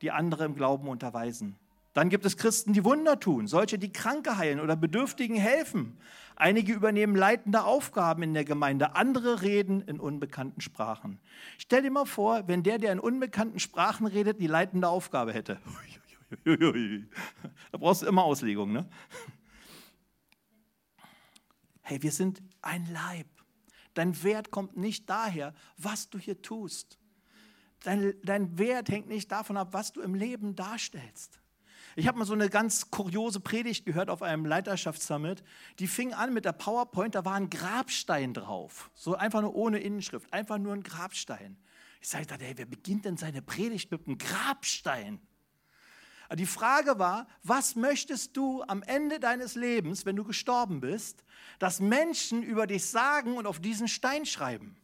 die 0.01 0.11
andere 0.11 0.43
im 0.43 0.55
Glauben 0.55 0.89
unterweisen. 0.89 1.55
Dann 1.93 2.09
gibt 2.09 2.25
es 2.25 2.37
Christen, 2.37 2.73
die 2.73 2.85
Wunder 2.85 3.19
tun, 3.19 3.47
solche, 3.47 3.79
die 3.79 3.91
Kranke 3.91 4.37
heilen 4.37 4.59
oder 4.59 4.75
Bedürftigen 4.75 5.35
helfen. 5.35 5.97
Einige 6.35 6.73
übernehmen 6.73 7.15
leitende 7.15 7.63
Aufgaben 7.63 8.23
in 8.23 8.33
der 8.33 8.45
Gemeinde, 8.45 8.95
andere 8.95 9.41
reden 9.41 9.81
in 9.81 9.99
unbekannten 9.99 10.61
Sprachen. 10.61 11.19
Stell 11.57 11.81
dir 11.81 11.91
mal 11.91 12.05
vor, 12.05 12.47
wenn 12.47 12.63
der, 12.63 12.77
der 12.77 12.93
in 12.93 12.99
unbekannten 12.99 13.59
Sprachen 13.59 14.05
redet, 14.05 14.39
die 14.39 14.47
leitende 14.47 14.87
Aufgabe 14.87 15.33
hätte. 15.33 15.59
Da 17.71 17.77
brauchst 17.77 18.03
du 18.03 18.05
immer 18.05 18.23
Auslegung, 18.23 18.71
ne? 18.71 18.87
Hey, 21.81 22.03
wir 22.03 22.11
sind 22.11 22.43
ein 22.61 22.85
Leib. 22.85 23.25
Dein 23.95 24.21
Wert 24.23 24.51
kommt 24.51 24.77
nicht 24.77 25.09
daher, 25.09 25.55
was 25.75 26.09
du 26.09 26.19
hier 26.19 26.39
tust. 26.41 26.99
Dein, 27.81 28.13
dein 28.23 28.59
Wert 28.59 28.89
hängt 28.89 29.07
nicht 29.07 29.31
davon 29.31 29.57
ab, 29.57 29.69
was 29.71 29.91
du 29.91 30.01
im 30.01 30.13
Leben 30.13 30.55
darstellst. 30.55 31.41
Ich 31.95 32.07
habe 32.07 32.17
mal 32.17 32.25
so 32.25 32.33
eine 32.33 32.49
ganz 32.49 32.91
kuriose 32.91 33.39
Predigt 33.39 33.85
gehört 33.85 34.09
auf 34.09 34.21
einem 34.21 34.45
Leiterschaftssummit. 34.45 35.43
Die 35.79 35.87
fing 35.87 36.13
an 36.13 36.33
mit 36.33 36.45
der 36.45 36.53
PowerPoint, 36.53 37.15
da 37.15 37.25
war 37.25 37.33
ein 37.33 37.49
Grabstein 37.49 38.33
drauf. 38.33 38.91
So 38.93 39.15
einfach 39.15 39.41
nur 39.41 39.55
ohne 39.55 39.79
Innenschrift, 39.79 40.31
einfach 40.31 40.57
nur 40.57 40.73
ein 40.73 40.83
Grabstein. 40.83 41.57
Ich 42.01 42.09
sage, 42.09 42.25
hey, 42.39 42.53
wer 42.55 42.65
beginnt 42.65 43.05
denn 43.05 43.17
seine 43.17 43.41
Predigt 43.41 43.91
mit 43.91 44.07
einem 44.07 44.17
Grabstein? 44.17 45.19
Die 46.35 46.45
Frage 46.45 46.99
war, 46.99 47.27
was 47.41 47.75
möchtest 47.75 48.37
du 48.37 48.61
am 48.63 48.83
Ende 48.83 49.19
deines 49.19 49.55
Lebens, 49.55 50.05
wenn 50.05 50.15
du 50.15 50.23
gestorben 50.23 50.79
bist, 50.79 51.23
dass 51.57 51.79
Menschen 51.79 52.43
über 52.43 52.67
dich 52.67 52.85
sagen 52.85 53.35
und 53.35 53.47
auf 53.47 53.59
diesen 53.59 53.87
Stein 53.87 54.27
schreiben? 54.27 54.77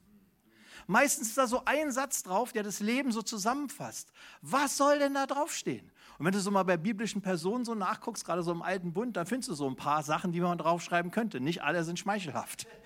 Meistens 0.87 1.29
ist 1.29 1.37
da 1.37 1.47
so 1.47 1.63
ein 1.65 1.91
Satz 1.91 2.23
drauf, 2.23 2.51
der 2.51 2.63
das 2.63 2.79
Leben 2.79 3.11
so 3.11 3.21
zusammenfasst. 3.21 4.11
Was 4.41 4.77
soll 4.77 4.99
denn 4.99 5.13
da 5.13 5.25
draufstehen? 5.25 5.91
Und 6.17 6.25
wenn 6.25 6.31
du 6.31 6.39
so 6.39 6.49
mal 6.51 6.63
bei 6.63 6.77
biblischen 6.77 7.21
Personen 7.21 7.65
so 7.65 7.75
nachguckst, 7.75 8.25
gerade 8.25 8.41
so 8.41 8.51
im 8.51 8.61
Alten 8.61 8.93
Bund, 8.93 9.17
da 9.17 9.25
findest 9.25 9.49
du 9.49 9.53
so 9.53 9.67
ein 9.67 9.75
paar 9.75 10.01
Sachen, 10.03 10.31
die 10.31 10.39
man 10.39 10.57
draufschreiben 10.57 11.11
könnte. 11.11 11.39
Nicht 11.39 11.63
alle 11.63 11.83
sind 11.83 11.99
schmeichelhaft. 11.99 12.67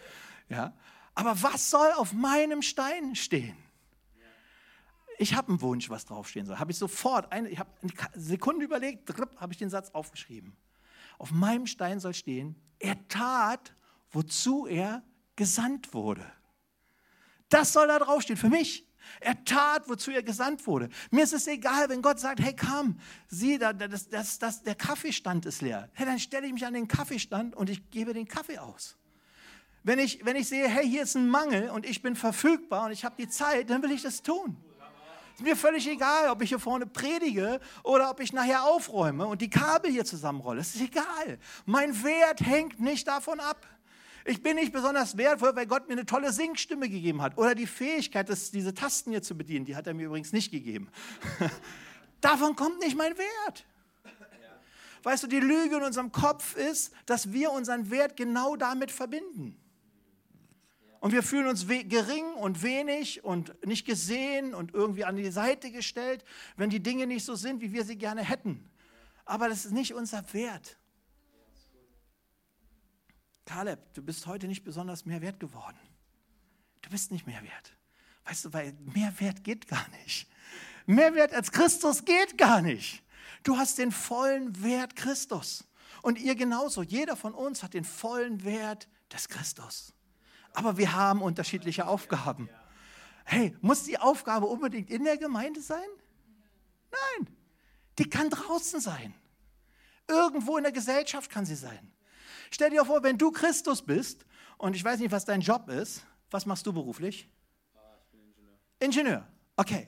Ja? 0.52 0.74
Aber 1.14 1.44
was 1.44 1.70
soll 1.70 1.92
auf 1.92 2.12
meinem 2.12 2.64
Stein 2.64 3.14
stehen? 3.14 3.56
Ich 5.20 5.36
habe 5.36 5.50
einen 5.50 5.62
Wunsch, 5.62 5.92
was 5.92 6.06
draufstehen 6.06 6.48
soll. 6.48 6.58
Habe 6.58 6.72
ich 6.72 6.80
sofort, 6.80 7.32
eine, 7.32 7.50
ich 7.50 7.60
habe 7.60 7.70
eine 7.84 7.92
Sekunde 8.16 8.66
überlegt, 8.66 9.14
habe 9.38 9.54
ich 9.54 9.60
den 9.60 9.70
Satz 9.70 9.92
aufgeschrieben. 9.92 10.58
Auf 11.20 11.30
meinem 11.30 11.68
Stein 11.68 12.00
soll 12.00 12.16
stehen, 12.16 12.56
er 12.80 13.08
tat, 13.10 13.76
wozu 14.10 14.66
er 14.66 15.04
gesandt 15.36 15.94
wurde. 15.94 16.26
Das 17.50 17.74
soll 17.74 17.88
da 17.88 18.00
draufstehen 18.00 18.38
für 18.38 18.50
mich. 18.50 18.89
Er 19.20 19.44
tat, 19.44 19.88
wozu 19.88 20.12
er 20.12 20.24
gesandt 20.24 20.66
wurde. 20.68 20.90
Mir 21.12 21.24
ist 21.24 21.34
es 21.34 21.48
egal, 21.48 21.90
wenn 21.90 22.02
Gott 22.02 22.20
sagt, 22.20 22.40
hey, 22.40 22.56
komm, 22.56 23.00
sieh, 23.28 23.58
das, 23.58 24.10
das, 24.10 24.40
das, 24.40 24.64
der 24.64 24.76
Kaffeestand 24.76 25.46
ist 25.46 25.62
leer. 25.62 25.90
Hey, 25.94 26.06
dann 26.06 26.20
stelle 26.20 26.48
ich 26.48 26.54
mich 26.54 26.66
an 26.66 26.74
den 26.74 26.88
Kaffeestand 26.88 27.56
und 27.56 27.70
ich 27.70 27.90
gebe 27.90 28.14
den 28.14 28.28
Kaffee 28.28 28.60
aus. 28.60 28.96
Wenn 29.84 30.00
ich, 30.00 30.26
wenn 30.26 30.36
ich 30.36 30.48
sehe, 30.48 30.68
hey, 30.68 30.88
hier 30.88 31.04
ist 31.04 31.16
ein 31.16 31.30
Mangel 31.30 31.70
und 31.70 31.86
ich 31.86 32.02
bin 32.02 32.16
verfügbar 32.16 32.86
und 32.86 32.92
ich 32.92 33.06
habe 33.06 33.16
die 33.18 33.30
Zeit, 33.30 33.70
dann 33.70 33.82
will 33.82 33.92
ich 33.92 34.02
das 34.02 34.22
tun. 34.22 34.58
Ist 35.36 35.44
mir 35.44 35.56
völlig 35.56 35.88
egal, 35.88 36.30
ob 36.32 36.42
ich 36.42 36.50
hier 36.50 36.60
vorne 36.60 36.86
predige 36.86 37.62
oder 37.84 38.10
ob 38.10 38.20
ich 38.20 38.34
nachher 38.34 38.66
aufräume 38.66 39.26
und 39.26 39.42
die 39.42 39.50
Kabel 39.50 39.90
hier 39.90 40.04
zusammenrolle. 40.04 40.60
Es 40.60 40.76
ist 40.76 40.82
egal. 40.82 41.40
Mein 41.66 42.04
Wert 42.04 42.42
hängt 42.42 42.82
nicht 42.82 43.08
davon 43.08 43.40
ab. 43.40 43.66
Ich 44.26 44.42
bin 44.44 44.56
nicht 44.56 44.74
besonders 44.74 45.18
wertvoll, 45.18 45.56
weil 45.56 45.66
Gott 45.66 45.88
mir 45.88 45.94
eine 45.94 46.06
tolle 46.06 46.32
Singstimme 46.32 46.90
gegeben 46.90 47.22
hat 47.22 47.38
oder 47.38 47.56
die 47.56 47.68
Fähigkeit, 47.68 48.30
das, 48.30 48.52
diese 48.52 48.74
Tasten 48.74 49.12
hier 49.12 49.22
zu 49.22 49.38
bedienen. 49.38 49.66
Die 49.66 49.76
hat 49.76 49.88
er 49.88 49.94
mir 49.94 50.08
übrigens 50.08 50.34
nicht 50.34 50.52
gegeben. 50.52 50.90
Davon 52.22 52.56
kommt 52.56 52.80
nicht 52.80 52.98
mein 52.98 53.18
Wert. 53.18 53.66
Weißt 55.04 55.24
du, 55.24 55.28
die 55.28 55.40
Lüge 55.40 55.78
in 55.78 55.84
unserem 55.84 56.12
Kopf 56.12 56.56
ist, 56.56 56.94
dass 57.06 57.32
wir 57.32 57.52
unseren 57.52 57.90
Wert 57.90 58.18
genau 58.18 58.56
damit 58.56 58.92
verbinden. 58.92 59.58
Und 61.00 61.14
wir 61.14 61.24
fühlen 61.24 61.48
uns 61.48 61.66
gering 61.68 62.26
und 62.34 62.62
wenig 62.62 63.24
und 63.24 63.66
nicht 63.66 63.86
gesehen 63.86 64.54
und 64.54 64.74
irgendwie 64.74 65.06
an 65.06 65.16
die 65.16 65.32
Seite 65.32 65.72
gestellt, 65.72 66.26
wenn 66.58 66.70
die 66.70 66.82
Dinge 66.82 67.08
nicht 67.08 67.24
so 67.24 67.36
sind, 67.36 67.62
wie 67.62 67.72
wir 67.72 67.86
sie 67.86 67.98
gerne 67.98 68.22
hätten. 68.22 68.70
Aber 69.24 69.48
das 69.48 69.66
ist 69.66 69.72
nicht 69.72 69.94
unser 69.94 70.22
Wert. 70.34 70.79
Kaleb, 73.50 73.80
du 73.96 74.04
bist 74.04 74.28
heute 74.28 74.48
nicht 74.48 74.64
besonders 74.64 75.08
mehr 75.08 75.22
wert 75.22 75.40
geworden. 75.40 75.80
Du 76.84 76.92
bist 76.92 77.12
nicht 77.12 77.26
mehr 77.26 77.42
wert. 77.42 77.76
Weißt 78.26 78.46
du, 78.46 78.54
weil 78.54 78.74
mehr 78.94 79.12
Wert 79.20 79.44
geht 79.44 79.68
gar 79.68 79.88
nicht. 80.04 80.30
Mehr 80.86 81.16
Wert 81.16 81.34
als 81.34 81.52
Christus 81.52 82.06
geht 82.06 82.38
gar 82.38 82.62
nicht. 82.62 83.04
Du 83.42 83.58
hast 83.58 83.80
den 83.80 83.92
vollen 83.92 84.62
Wert 84.62 84.96
Christus. 84.96 85.68
Und 86.04 86.20
ihr 86.20 86.36
genauso. 86.36 86.84
Jeder 86.84 87.16
von 87.16 87.34
uns 87.34 87.64
hat 87.64 87.74
den 87.74 87.86
vollen 87.86 88.44
Wert 88.44 88.88
des 89.12 89.28
Christus. 89.28 89.96
Aber 90.54 90.78
wir 90.78 90.94
haben 90.94 91.24
unterschiedliche 91.24 91.88
Aufgaben. 91.88 92.50
Hey, 93.26 93.58
muss 93.62 93.84
die 93.84 93.98
Aufgabe 93.98 94.46
unbedingt 94.46 94.92
in 94.92 95.06
der 95.06 95.18
Gemeinde 95.18 95.62
sein? 95.62 95.90
Nein, 96.92 97.36
die 97.98 98.08
kann 98.08 98.30
draußen 98.30 98.80
sein. 98.80 99.16
Irgendwo 100.08 100.58
in 100.58 100.64
der 100.64 100.72
Gesellschaft 100.72 101.32
kann 101.32 101.48
sie 101.48 101.56
sein. 101.56 101.92
Stell 102.52 102.70
dir 102.70 102.86
vor, 102.86 103.04
wenn 103.04 103.18
du 103.18 103.32
Christus 103.32 103.82
bist 103.82 104.26
und 104.58 104.76
ich 104.76 104.84
weiß 104.84 105.00
nicht, 105.00 105.12
was 105.12 105.26
dein 105.26 105.42
Job 105.42 105.70
ist, 105.70 106.04
was 106.32 106.46
machst 106.46 106.66
du 106.66 106.74
beruflich? 106.74 107.30
Ah, 107.76 107.80
ich 108.02 108.12
bin 108.12 108.22
Ingenieur. 108.22 108.58
Ingenieur, 108.80 109.28
okay. 109.56 109.88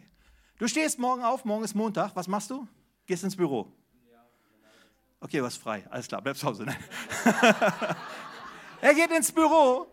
Du 0.58 0.68
stehst 0.68 1.00
morgen 1.00 1.24
auf, 1.24 1.44
morgen 1.44 1.64
ist 1.64 1.74
Montag, 1.74 2.16
was 2.16 2.28
machst 2.28 2.52
du? 2.52 2.68
Gehst 3.06 3.24
ins 3.24 3.36
Büro. 3.36 3.72
Okay, 5.24 5.38
du 5.38 5.46
hast 5.46 5.58
frei, 5.58 5.86
alles 5.90 6.08
klar, 6.08 6.22
bleib 6.22 6.36
zu 6.36 6.48
Hause. 6.48 6.66
er 8.82 8.94
geht 8.96 9.12
ins 9.12 9.32
Büro, 9.32 9.86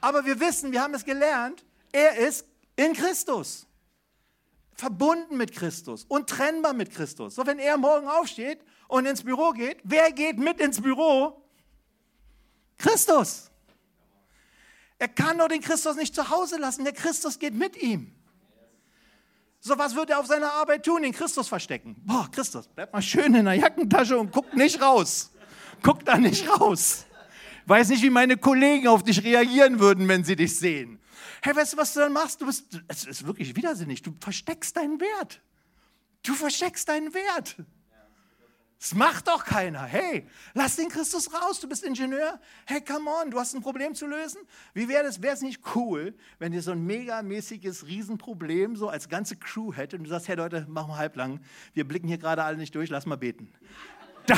aber 0.00 0.24
wir 0.24 0.38
wissen, 0.38 0.70
wir 0.70 0.80
haben 0.80 0.94
es 0.94 1.04
gelernt, 1.04 1.64
er 1.90 2.16
ist 2.18 2.46
in 2.76 2.92
Christus. 2.92 3.66
Verbunden 4.74 5.36
mit 5.36 5.52
Christus, 5.52 6.04
untrennbar 6.04 6.72
mit 6.72 6.92
Christus. 6.92 7.34
So, 7.34 7.44
wenn 7.46 7.58
er 7.58 7.76
morgen 7.78 8.06
aufsteht 8.06 8.60
und 8.86 9.06
ins 9.06 9.24
Büro 9.24 9.50
geht, 9.50 9.78
wer 9.82 10.12
geht 10.12 10.38
mit 10.38 10.60
ins 10.60 10.80
Büro? 10.80 11.42
Christus. 12.78 13.50
Er 14.98 15.08
kann 15.08 15.38
doch 15.38 15.48
den 15.48 15.60
Christus 15.60 15.96
nicht 15.96 16.14
zu 16.14 16.30
Hause 16.30 16.58
lassen. 16.58 16.84
Der 16.84 16.92
Christus 16.92 17.38
geht 17.38 17.54
mit 17.54 17.80
ihm. 17.80 18.12
So, 19.60 19.76
was 19.76 19.94
wird 19.94 20.10
er 20.10 20.20
auf 20.20 20.26
seiner 20.26 20.52
Arbeit 20.52 20.84
tun? 20.84 21.02
Den 21.02 21.12
Christus 21.12 21.48
verstecken. 21.48 21.96
Boah, 22.04 22.28
Christus, 22.30 22.68
bleib 22.68 22.92
mal 22.92 23.02
schön 23.02 23.34
in 23.34 23.44
der 23.44 23.54
Jackentasche 23.54 24.16
und 24.18 24.30
guck 24.30 24.54
nicht 24.54 24.80
raus. 24.80 25.32
Guck 25.82 26.04
da 26.04 26.16
nicht 26.16 26.48
raus. 26.48 27.04
Weiß 27.66 27.88
nicht, 27.88 28.02
wie 28.02 28.10
meine 28.10 28.36
Kollegen 28.36 28.86
auf 28.86 29.02
dich 29.02 29.24
reagieren 29.24 29.80
würden, 29.80 30.06
wenn 30.06 30.24
sie 30.24 30.36
dich 30.36 30.56
sehen. 30.56 31.00
Hey, 31.42 31.54
weißt 31.54 31.72
du, 31.72 31.76
was 31.76 31.92
du 31.94 32.00
dann 32.00 32.12
machst? 32.12 32.40
Du 32.40 32.46
bist, 32.46 32.80
es 32.86 33.04
ist 33.04 33.26
wirklich 33.26 33.56
widersinnig. 33.56 34.02
Du 34.02 34.14
versteckst 34.20 34.76
deinen 34.76 35.00
Wert. 35.00 35.40
Du 36.22 36.34
versteckst 36.34 36.88
deinen 36.88 37.12
Wert. 37.12 37.56
Das 38.78 38.94
macht 38.94 39.26
doch 39.28 39.44
keiner. 39.44 39.82
Hey, 39.84 40.26
lass 40.52 40.76
den 40.76 40.90
Christus 40.90 41.32
raus, 41.32 41.60
du 41.60 41.68
bist 41.68 41.82
Ingenieur. 41.82 42.38
Hey, 42.66 42.82
come 42.82 43.10
on, 43.10 43.30
du 43.30 43.40
hast 43.40 43.54
ein 43.54 43.62
Problem 43.62 43.94
zu 43.94 44.06
lösen. 44.06 44.40
Wie 44.74 44.86
wäre 44.88 45.06
es, 45.06 45.22
wäre 45.22 45.34
es 45.34 45.40
nicht 45.40 45.62
cool, 45.74 46.14
wenn 46.38 46.52
ihr 46.52 46.60
so 46.60 46.72
ein 46.72 46.84
megamäßiges 46.84 47.86
Riesenproblem 47.86 48.76
so 48.76 48.88
als 48.88 49.08
ganze 49.08 49.36
Crew 49.36 49.72
hättet 49.72 50.00
und 50.00 50.04
du 50.04 50.10
sagst, 50.10 50.28
hey 50.28 50.36
Leute, 50.36 50.66
machen 50.68 50.90
wir 50.90 50.98
halblang. 50.98 51.40
Wir 51.72 51.88
blicken 51.88 52.06
hier 52.06 52.18
gerade 52.18 52.44
alle 52.44 52.58
nicht 52.58 52.74
durch, 52.74 52.90
lass 52.90 53.06
mal 53.06 53.16
beten. 53.16 53.52
Da, 54.26 54.36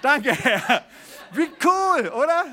danke, 0.00 0.32
Herr. 0.32 0.84
Wie 1.32 1.50
cool, 1.64 2.08
oder? 2.10 2.44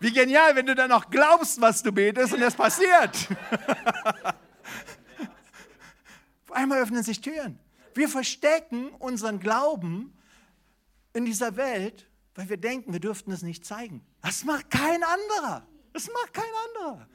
Wie 0.00 0.12
genial, 0.12 0.56
wenn 0.56 0.66
du 0.66 0.74
dann 0.74 0.90
noch 0.90 1.08
glaubst, 1.08 1.60
was 1.60 1.84
du 1.84 1.92
betest 1.92 2.34
und 2.34 2.42
es 2.42 2.56
passiert. 2.56 3.28
Auf 6.50 6.56
einmal 6.56 6.82
öffnen 6.82 7.04
sich 7.04 7.20
Türen. 7.20 7.60
Wir 7.94 8.08
verstecken 8.08 8.88
unseren 8.98 9.38
Glauben 9.38 10.12
in 11.12 11.24
dieser 11.24 11.54
Welt, 11.54 12.08
weil 12.34 12.48
wir 12.48 12.56
denken, 12.56 12.92
wir 12.92 12.98
dürften 12.98 13.30
es 13.30 13.42
nicht 13.42 13.64
zeigen. 13.64 14.04
Das 14.20 14.42
macht 14.42 14.68
kein 14.68 15.00
anderer. 15.04 15.64
Das 15.92 16.08
macht 16.08 16.34
kein 16.34 16.50
anderer. 16.66 17.06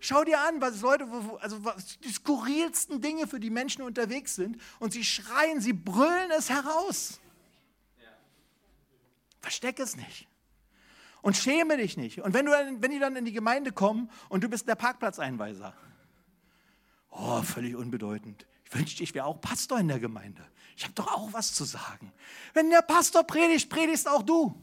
Schau 0.00 0.24
dir 0.24 0.40
an, 0.40 0.60
was 0.60 0.80
Leute, 0.80 1.06
also 1.38 1.64
was 1.64 2.00
die 2.00 2.10
skurrilsten 2.10 3.00
Dinge 3.00 3.28
für 3.28 3.38
die 3.38 3.50
Menschen 3.50 3.82
unterwegs 3.82 4.34
sind 4.34 4.60
und 4.80 4.92
sie 4.92 5.04
schreien, 5.04 5.60
sie 5.60 5.72
brüllen 5.72 6.32
es 6.36 6.50
heraus. 6.50 7.20
Versteck 9.40 9.78
es 9.78 9.94
nicht. 9.94 10.26
Und 11.22 11.36
schäme 11.36 11.76
dich 11.76 11.96
nicht. 11.96 12.22
Und 12.22 12.34
wenn, 12.34 12.46
du, 12.46 12.50
wenn 12.50 12.90
die 12.90 12.98
dann 12.98 13.14
in 13.14 13.24
die 13.24 13.32
Gemeinde 13.32 13.70
kommen 13.70 14.10
und 14.28 14.42
du 14.42 14.48
bist 14.48 14.66
der 14.66 14.74
Parkplatzeinweiser, 14.74 15.74
oh, 17.10 17.40
völlig 17.42 17.76
unbedeutend. 17.76 18.46
Wünschte, 18.70 19.02
ich 19.02 19.14
wäre 19.14 19.26
auch 19.26 19.40
Pastor 19.40 19.78
in 19.78 19.88
der 19.88 19.98
Gemeinde. 19.98 20.46
Ich 20.76 20.84
habe 20.84 20.94
doch 20.94 21.08
auch 21.12 21.32
was 21.32 21.52
zu 21.52 21.64
sagen. 21.64 22.12
Wenn 22.54 22.70
der 22.70 22.82
Pastor 22.82 23.24
predigt, 23.24 23.68
predigst 23.68 24.08
auch 24.08 24.22
du. 24.22 24.54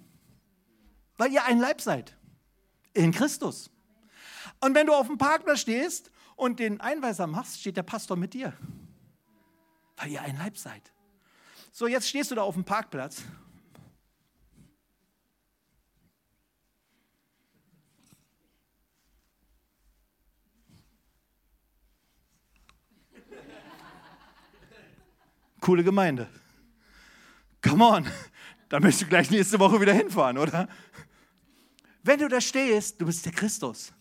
Weil 1.17 1.32
ihr 1.32 1.43
ein 1.43 1.60
Leib 1.60 1.82
seid. 1.82 2.15
In 2.93 3.12
Christus. 3.12 3.70
Und 4.60 4.74
wenn 4.76 4.88
du 4.88 4.93
auf 4.93 5.08
dem 5.08 5.17
Parkplatz 5.17 5.60
stehst 5.60 6.10
und 6.36 6.60
den 6.60 6.82
Einweiser 6.82 7.28
machst, 7.28 7.60
steht 7.60 7.78
der 7.78 7.84
Pastor 7.84 8.17
mit 8.17 8.34
dir. 8.34 8.54
Weil 9.98 10.12
ihr 10.12 10.22
ein 10.22 10.38
Leib 10.38 10.58
seid. 10.58 10.91
So, 11.72 11.88
jetzt 11.88 12.08
stehst 12.08 12.32
du 12.32 12.36
da 12.36 12.41
auf 12.41 12.56
dem 12.56 12.63
Parkplatz. 12.63 13.24
Coole 25.67 25.84
Gemeinde. 25.84 26.30
Come 27.62 27.84
on, 27.84 28.08
da 28.69 28.80
möchtest 28.80 29.01
du 29.01 29.08
gleich 29.08 29.30
nächste 29.30 29.60
Woche 29.60 29.82
wieder 29.82 29.91
hinfahren, 29.91 30.38
oder? 30.38 30.69
Wenn 32.03 32.19
du 32.19 32.30
da 32.30 32.39
stehst, 32.39 33.01
du 33.01 33.06
bist 33.06 33.25
der 33.25 33.34
Christus. 33.34 33.91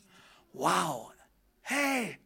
Wow, 0.53 1.13
hey. 1.63 2.21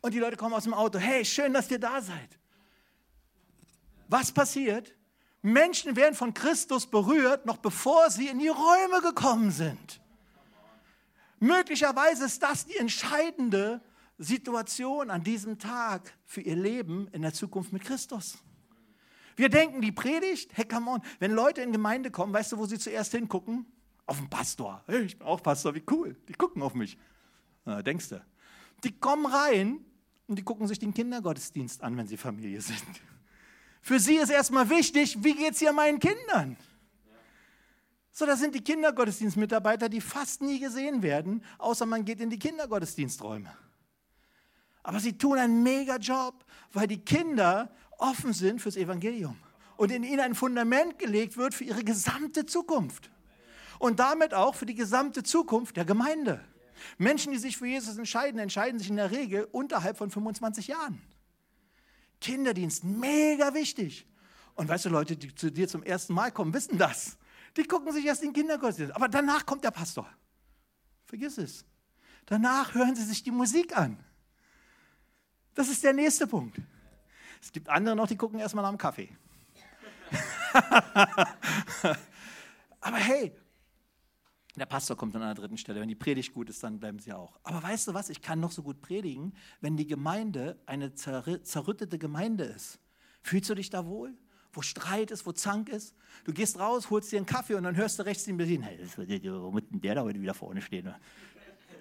Und 0.00 0.14
die 0.14 0.20
Leute 0.20 0.36
kommen 0.36 0.54
aus 0.54 0.62
dem 0.62 0.74
Auto, 0.74 1.00
hey, 1.00 1.24
schön, 1.24 1.52
dass 1.52 1.68
ihr 1.72 1.80
da 1.80 2.00
seid. 2.00 2.38
Was 4.06 4.30
passiert? 4.30 4.94
Menschen 5.42 5.96
werden 5.96 6.14
von 6.14 6.32
Christus 6.32 6.86
berührt, 6.86 7.46
noch 7.46 7.56
bevor 7.56 8.10
sie 8.10 8.28
in 8.28 8.38
die 8.38 8.46
Räume 8.46 9.00
gekommen 9.02 9.50
sind. 9.50 10.00
Möglicherweise 11.40 12.26
ist 12.26 12.40
das 12.40 12.64
die 12.64 12.76
entscheidende 12.76 13.82
Situation 14.22 15.10
an 15.10 15.24
diesem 15.24 15.58
Tag 15.58 16.12
für 16.26 16.42
ihr 16.42 16.54
Leben 16.54 17.08
in 17.12 17.22
der 17.22 17.32
Zukunft 17.32 17.72
mit 17.72 17.82
Christus. 17.82 18.36
Wir 19.34 19.48
denken, 19.48 19.80
die 19.80 19.92
Predigt, 19.92 20.50
hey, 20.54 20.66
come 20.66 20.90
on, 20.90 21.02
wenn 21.18 21.32
Leute 21.32 21.62
in 21.62 21.72
Gemeinde 21.72 22.10
kommen, 22.10 22.30
weißt 22.30 22.52
du, 22.52 22.58
wo 22.58 22.66
sie 22.66 22.78
zuerst 22.78 23.12
hingucken? 23.12 23.64
Auf 24.04 24.18
den 24.18 24.28
Pastor. 24.28 24.84
Hey, 24.86 25.04
ich 25.04 25.18
bin 25.18 25.26
auch 25.26 25.42
Pastor, 25.42 25.74
wie 25.74 25.82
cool. 25.90 26.16
Die 26.28 26.34
gucken 26.34 26.60
auf 26.62 26.74
mich. 26.74 26.98
Na, 27.64 27.80
denkst 27.80 28.10
du? 28.10 28.22
Die 28.84 28.92
kommen 28.92 29.24
rein 29.24 29.82
und 30.26 30.36
die 30.36 30.42
gucken 30.42 30.68
sich 30.68 30.78
den 30.78 30.92
Kindergottesdienst 30.92 31.82
an, 31.82 31.96
wenn 31.96 32.06
sie 32.06 32.18
Familie 32.18 32.60
sind. 32.60 33.00
Für 33.80 33.98
sie 33.98 34.16
ist 34.16 34.30
erstmal 34.30 34.68
wichtig, 34.68 35.16
wie 35.24 35.34
geht 35.34 35.54
es 35.54 35.60
hier 35.60 35.72
meinen 35.72 35.98
Kindern? 35.98 36.58
So, 38.12 38.26
das 38.26 38.40
sind 38.40 38.54
die 38.54 38.62
Kindergottesdienstmitarbeiter, 38.62 39.88
die 39.88 40.02
fast 40.02 40.42
nie 40.42 40.60
gesehen 40.60 41.02
werden, 41.02 41.42
außer 41.56 41.86
man 41.86 42.04
geht 42.04 42.20
in 42.20 42.28
die 42.28 42.38
Kindergottesdiensträume. 42.38 43.50
Aber 44.82 45.00
sie 45.00 45.16
tun 45.18 45.38
einen 45.38 45.62
mega 45.62 45.96
Job, 45.96 46.44
weil 46.72 46.86
die 46.86 47.04
Kinder 47.04 47.70
offen 47.98 48.32
sind 48.32 48.60
fürs 48.60 48.76
Evangelium 48.76 49.36
und 49.76 49.90
in 49.90 50.02
ihnen 50.02 50.20
ein 50.20 50.34
Fundament 50.34 50.98
gelegt 50.98 51.36
wird 51.36 51.54
für 51.54 51.64
ihre 51.64 51.84
gesamte 51.84 52.46
Zukunft 52.46 53.10
und 53.78 53.98
damit 53.98 54.34
auch 54.34 54.54
für 54.54 54.66
die 54.66 54.74
gesamte 54.74 55.22
Zukunft 55.22 55.76
der 55.76 55.84
Gemeinde. 55.84 56.44
Menschen, 56.98 57.32
die 57.32 57.38
sich 57.38 57.56
für 57.56 57.66
Jesus 57.66 57.98
entscheiden, 57.98 58.38
entscheiden 58.38 58.78
sich 58.78 58.88
in 58.88 58.96
der 58.96 59.10
Regel 59.10 59.48
unterhalb 59.52 59.98
von 59.98 60.10
25 60.10 60.68
Jahren. 60.68 61.00
Kinderdienst, 62.20 62.84
mega 62.84 63.54
wichtig. 63.54 64.06
Und 64.54 64.68
weißt 64.68 64.84
du, 64.86 64.90
Leute, 64.90 65.16
die 65.16 65.34
zu 65.34 65.50
dir 65.50 65.68
zum 65.68 65.82
ersten 65.82 66.12
Mal 66.12 66.30
kommen, 66.30 66.52
wissen 66.52 66.76
das. 66.76 67.16
Die 67.56 67.64
gucken 67.64 67.92
sich 67.92 68.04
erst 68.04 68.22
den 68.22 68.32
Kindergottesdienst. 68.32 68.94
Aber 68.94 69.08
danach 69.08 69.46
kommt 69.46 69.64
der 69.64 69.70
Pastor. 69.70 70.08
Vergiss 71.06 71.38
es. 71.38 71.64
Danach 72.26 72.74
hören 72.74 72.94
sie 72.94 73.04
sich 73.04 73.22
die 73.22 73.30
Musik 73.30 73.76
an. 73.76 73.98
Das 75.54 75.68
ist 75.68 75.82
der 75.82 75.92
nächste 75.92 76.26
Punkt. 76.26 76.58
Es 77.42 77.52
gibt 77.52 77.68
andere 77.68 77.96
noch, 77.96 78.06
die 78.06 78.16
gucken 78.16 78.38
erstmal 78.38 78.62
nach 78.62 78.70
dem 78.70 78.78
Kaffee. 78.78 79.08
Aber 82.80 82.96
hey, 82.96 83.32
der 84.56 84.66
Pastor 84.66 84.96
kommt 84.96 85.14
an 85.16 85.22
einer 85.22 85.34
dritten 85.34 85.56
Stelle. 85.56 85.80
Wenn 85.80 85.88
die 85.88 85.94
Predigt 85.94 86.34
gut 86.34 86.50
ist, 86.50 86.62
dann 86.62 86.78
bleiben 86.78 86.98
sie 86.98 87.12
auch. 87.12 87.38
Aber 87.42 87.62
weißt 87.62 87.88
du 87.88 87.94
was? 87.94 88.10
Ich 88.10 88.20
kann 88.20 88.40
noch 88.40 88.52
so 88.52 88.62
gut 88.62 88.80
predigen, 88.80 89.34
wenn 89.60 89.76
die 89.76 89.86
Gemeinde 89.86 90.58
eine 90.66 90.94
zerrüttete 90.94 91.98
Gemeinde 91.98 92.44
ist. 92.44 92.78
Fühlst 93.22 93.48
du 93.48 93.54
dich 93.54 93.70
da 93.70 93.86
wohl? 93.86 94.14
Wo 94.52 94.62
Streit 94.62 95.12
ist, 95.12 95.26
wo 95.26 95.32
Zank 95.32 95.68
ist? 95.68 95.94
Du 96.24 96.32
gehst 96.32 96.58
raus, 96.58 96.90
holst 96.90 97.12
dir 97.12 97.18
einen 97.18 97.26
Kaffee 97.26 97.54
und 97.54 97.62
dann 97.62 97.76
hörst 97.76 98.00
du 98.00 98.02
rechts 98.02 98.24
den 98.24 98.36
Berlin, 98.36 98.62
hey, 98.62 98.78
das 98.78 98.98
wird 98.98 99.08
der 99.10 99.94
da 99.94 100.02
heute 100.02 100.20
wieder 100.20 100.34
vorne 100.34 100.60
stehen. 100.60 100.92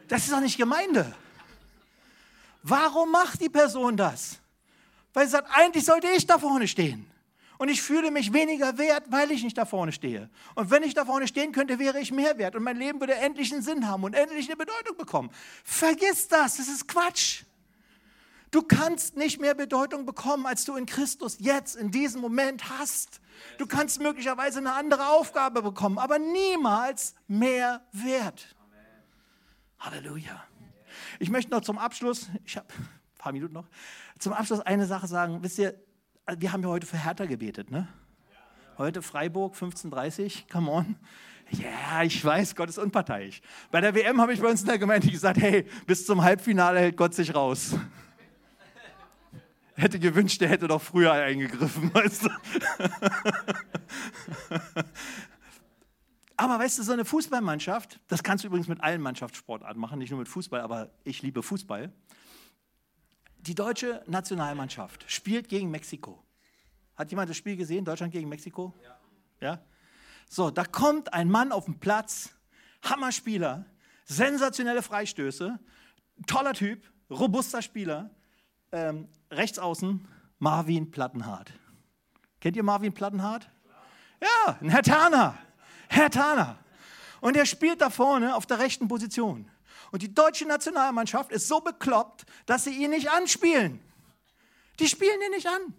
Das 0.08 0.24
ist 0.24 0.32
doch 0.32 0.40
nicht 0.40 0.58
Gemeinde. 0.58 1.16
Warum 2.64 3.12
macht 3.12 3.42
die 3.42 3.50
Person 3.50 3.98
das? 3.98 4.40
Weil 5.14 5.26
sie 5.26 5.32
sagt, 5.32 5.50
eigentlich 5.52 5.86
sollte 5.86 6.08
ich 6.16 6.26
da 6.26 6.38
vorne 6.38 6.68
stehen. 6.68 7.10
Und 7.58 7.68
ich 7.68 7.82
fühle 7.82 8.10
mich 8.10 8.32
weniger 8.32 8.78
wert, 8.78 9.04
weil 9.10 9.32
ich 9.32 9.44
nicht 9.44 9.58
da 9.58 9.66
vorne 9.66 9.92
stehe. 9.92 10.30
Und 10.56 10.72
wenn 10.72 10.82
ich 10.82 10.94
da 10.94 11.04
vorne 11.04 11.28
stehen 11.28 11.52
könnte, 11.52 11.78
wäre 11.78 12.00
ich 12.00 12.12
mehr 12.12 12.38
wert. 12.38 12.56
Und 12.56 12.64
mein 12.64 12.78
Leben 12.78 13.02
würde 13.02 13.16
endlich 13.16 13.52
einen 13.52 13.62
Sinn 13.62 13.86
haben 13.86 14.06
und 14.06 14.14
endlich 14.14 14.48
eine 14.48 14.56
Bedeutung 14.56 14.96
bekommen. 14.98 15.30
Vergiss 15.66 16.30
das, 16.30 16.56
das 16.56 16.70
ist 16.70 16.88
Quatsch. 16.88 17.44
Du 18.52 18.64
kannst 18.64 19.18
nicht 19.18 19.42
mehr 19.42 19.54
Bedeutung 19.56 20.06
bekommen, 20.06 20.46
als 20.46 20.64
du 20.64 20.76
in 20.76 20.86
Christus 20.86 21.38
jetzt, 21.40 21.76
in 21.76 21.92
diesem 21.92 22.22
Moment 22.22 22.70
hast. 22.70 23.20
Du 23.58 23.68
kannst 23.68 24.00
möglicherweise 24.00 24.60
eine 24.60 24.74
andere 24.74 25.10
Aufgabe 25.10 25.62
bekommen, 25.62 25.98
aber 25.98 26.18
niemals 26.18 27.14
mehr 27.28 27.82
Wert. 27.92 28.56
Halleluja. 29.80 30.49
Ich 31.22 31.30
möchte 31.30 31.52
noch 31.52 31.62
zum 31.62 31.78
Abschluss, 31.78 32.30
ich 32.46 32.56
habe 32.56 32.68
ein 32.70 33.18
paar 33.18 33.34
Minuten 33.34 33.54
noch, 33.54 33.68
zum 34.20 34.32
Abschluss 34.32 34.62
eine 34.62 34.86
Sache 34.86 35.06
sagen. 35.06 35.44
Wisst 35.44 35.60
ihr, 35.60 35.76
wir 36.38 36.54
haben 36.54 36.64
ja 36.64 36.70
heute 36.70 36.88
für 36.88 36.98
Hertha 36.98 37.26
gebetet, 37.26 37.70
ne? 37.70 37.90
Heute 38.78 39.02
Freiburg 39.02 39.56
15:30, 39.56 40.50
come 40.50 40.72
on. 40.72 40.96
Ja, 41.52 41.60
yeah, 41.60 42.04
ich 42.04 42.24
weiß, 42.24 42.56
Gott 42.56 42.70
ist 42.70 42.78
unparteiisch. 42.78 43.42
Bei 43.70 43.82
der 43.82 43.94
WM 43.96 44.22
habe 44.22 44.32
ich 44.32 44.40
bei 44.40 44.48
uns 44.48 44.62
in 44.62 44.68
der 44.68 44.78
Gemeinde 44.78 45.10
gesagt, 45.10 45.42
hey, 45.42 45.66
bis 45.86 46.06
zum 46.06 46.24
Halbfinale 46.24 46.80
hält 46.80 46.96
Gott 46.96 47.14
sich 47.14 47.36
raus. 47.36 47.76
Hätte 49.76 50.00
gewünscht, 50.00 50.40
der 50.40 50.50
hätte 50.50 50.68
doch 50.68 50.82
früher 50.82 51.12
eingegriffen, 51.12 51.94
weißt 51.94 52.26
du? 52.26 52.30
Aber 56.40 56.58
weißt 56.58 56.80
du, 56.80 56.84
so 56.84 56.94
eine 56.94 57.04
Fußballmannschaft, 57.04 58.00
das 58.08 58.24
kannst 58.24 58.46
du 58.46 58.48
übrigens 58.48 58.70
mit 58.70 58.80
allen 58.80 59.02
Mannschaftssportarten 59.02 59.78
machen, 59.78 60.00
nicht 60.00 60.12
nur 60.12 60.20
mit 60.20 60.30
Fußball, 60.30 60.62
aber 60.62 60.90
ich 61.04 61.22
liebe 61.22 61.44
Fußball. 61.44 61.92
Die 63.40 63.54
deutsche 63.54 64.02
Nationalmannschaft 64.08 65.04
spielt 65.12 65.50
gegen 65.50 65.70
Mexiko. 65.70 66.24
Hat 66.96 67.12
jemand 67.12 67.30
das 67.30 67.36
Spiel 67.36 67.58
gesehen, 67.58 67.84
Deutschland 67.84 68.14
gegen 68.14 68.30
Mexiko? 68.30 68.74
Ja. 68.82 69.00
ja? 69.42 69.62
So, 70.30 70.50
da 70.50 70.64
kommt 70.64 71.14
ein 71.14 71.30
Mann 71.30 71.52
auf 71.52 71.66
den 71.66 71.78
Platz, 71.78 72.30
Hammerspieler, 72.84 73.66
sensationelle 74.06 74.82
Freistöße, 74.82 75.60
toller 76.26 76.54
Typ, 76.54 76.90
robuster 77.10 77.62
Spieler, 77.62 78.12
ähm, 78.72 79.10
rechts 79.30 79.60
außen 79.60 80.08
Marvin 80.38 80.90
Plattenhardt. 80.90 81.52
Kennt 82.40 82.56
ihr 82.56 82.64
Marvin 82.64 82.94
Plattenhardt? 82.94 83.50
Ja, 84.22 84.58
ein 84.62 84.70
Herr 84.70 84.84
Turner. 84.84 85.38
Herr 85.90 86.10
Turner. 86.10 86.58
Und 87.20 87.36
er 87.36 87.46
spielt 87.46 87.82
da 87.82 87.90
vorne 87.90 88.36
auf 88.36 88.46
der 88.46 88.60
rechten 88.60 88.88
Position. 88.88 89.50
Und 89.92 90.02
die 90.02 90.14
deutsche 90.14 90.46
Nationalmannschaft 90.46 91.32
ist 91.32 91.48
so 91.48 91.60
bekloppt, 91.60 92.26
dass 92.46 92.64
sie 92.64 92.72
ihn 92.72 92.92
nicht 92.92 93.12
anspielen. 93.12 93.82
Die 94.80 94.88
spielen 94.88 95.20
ihn 95.26 95.32
nicht 95.32 95.48
an. 95.48 95.74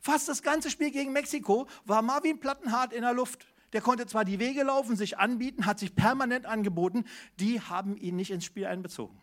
Fast 0.00 0.28
das 0.28 0.42
ganze 0.42 0.70
Spiel 0.70 0.90
gegen 0.90 1.12
Mexiko 1.12 1.66
war 1.84 2.00
Marvin 2.00 2.38
Plattenhardt 2.38 2.92
in 2.92 3.02
der 3.02 3.12
Luft. 3.12 3.46
Der 3.72 3.80
konnte 3.80 4.06
zwar 4.06 4.24
die 4.24 4.38
Wege 4.38 4.62
laufen, 4.62 4.96
sich 4.96 5.18
anbieten, 5.18 5.66
hat 5.66 5.80
sich 5.80 5.94
permanent 5.94 6.46
angeboten. 6.46 7.04
Die 7.40 7.60
haben 7.60 7.96
ihn 7.96 8.16
nicht 8.16 8.30
ins 8.30 8.44
Spiel 8.44 8.66
einbezogen. 8.66 9.20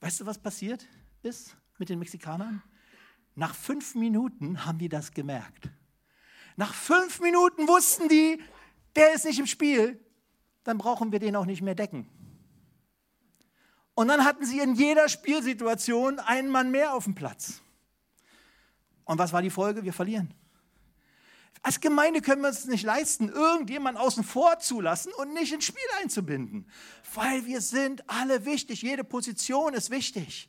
Weißt 0.00 0.20
du, 0.20 0.26
was 0.26 0.38
passiert 0.38 0.86
ist 1.22 1.56
mit 1.78 1.88
den 1.88 1.98
Mexikanern? 1.98 2.62
Nach 3.34 3.54
fünf 3.54 3.94
Minuten 3.94 4.66
haben 4.66 4.78
die 4.78 4.88
das 4.88 5.12
gemerkt. 5.12 5.70
Nach 6.56 6.74
fünf 6.74 7.20
Minuten 7.20 7.66
wussten 7.66 8.08
die, 8.08 8.40
der 8.96 9.14
ist 9.14 9.24
nicht 9.24 9.38
im 9.38 9.46
Spiel. 9.46 10.02
Dann 10.64 10.78
brauchen 10.78 11.12
wir 11.12 11.18
den 11.18 11.36
auch 11.36 11.46
nicht 11.46 11.62
mehr 11.62 11.74
decken. 11.74 12.08
Und 13.94 14.08
dann 14.08 14.24
hatten 14.24 14.44
sie 14.44 14.60
in 14.60 14.74
jeder 14.74 15.08
Spielsituation 15.08 16.20
einen 16.20 16.50
Mann 16.50 16.70
mehr 16.70 16.94
auf 16.94 17.04
dem 17.04 17.14
Platz. 17.14 17.60
Und 19.04 19.18
was 19.18 19.32
war 19.32 19.42
die 19.42 19.50
Folge? 19.50 19.82
Wir 19.82 19.92
verlieren. 19.92 20.34
Als 21.62 21.80
Gemeinde 21.80 22.20
können 22.20 22.42
wir 22.42 22.50
es 22.50 22.66
nicht 22.66 22.84
leisten, 22.84 23.28
irgendjemanden 23.28 24.00
außen 24.00 24.22
vor 24.22 24.58
zu 24.60 24.80
lassen 24.80 25.12
und 25.14 25.34
nicht 25.34 25.52
ins 25.52 25.64
Spiel 25.64 25.82
einzubinden. 26.00 26.70
Weil 27.14 27.44
wir 27.46 27.60
sind 27.60 28.08
alle 28.08 28.44
wichtig. 28.44 28.82
Jede 28.82 29.02
Position 29.02 29.74
ist 29.74 29.90
wichtig. 29.90 30.48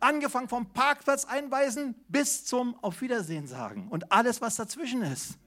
Angefangen 0.00 0.48
vom 0.48 0.72
Parkplatz 0.72 1.24
einweisen 1.24 1.94
bis 2.08 2.44
zum 2.44 2.74
Auf 2.82 3.00
Wiedersehen 3.00 3.46
sagen. 3.46 3.88
Und 3.88 4.12
alles, 4.12 4.40
was 4.40 4.56
dazwischen 4.56 5.02
ist. 5.02 5.38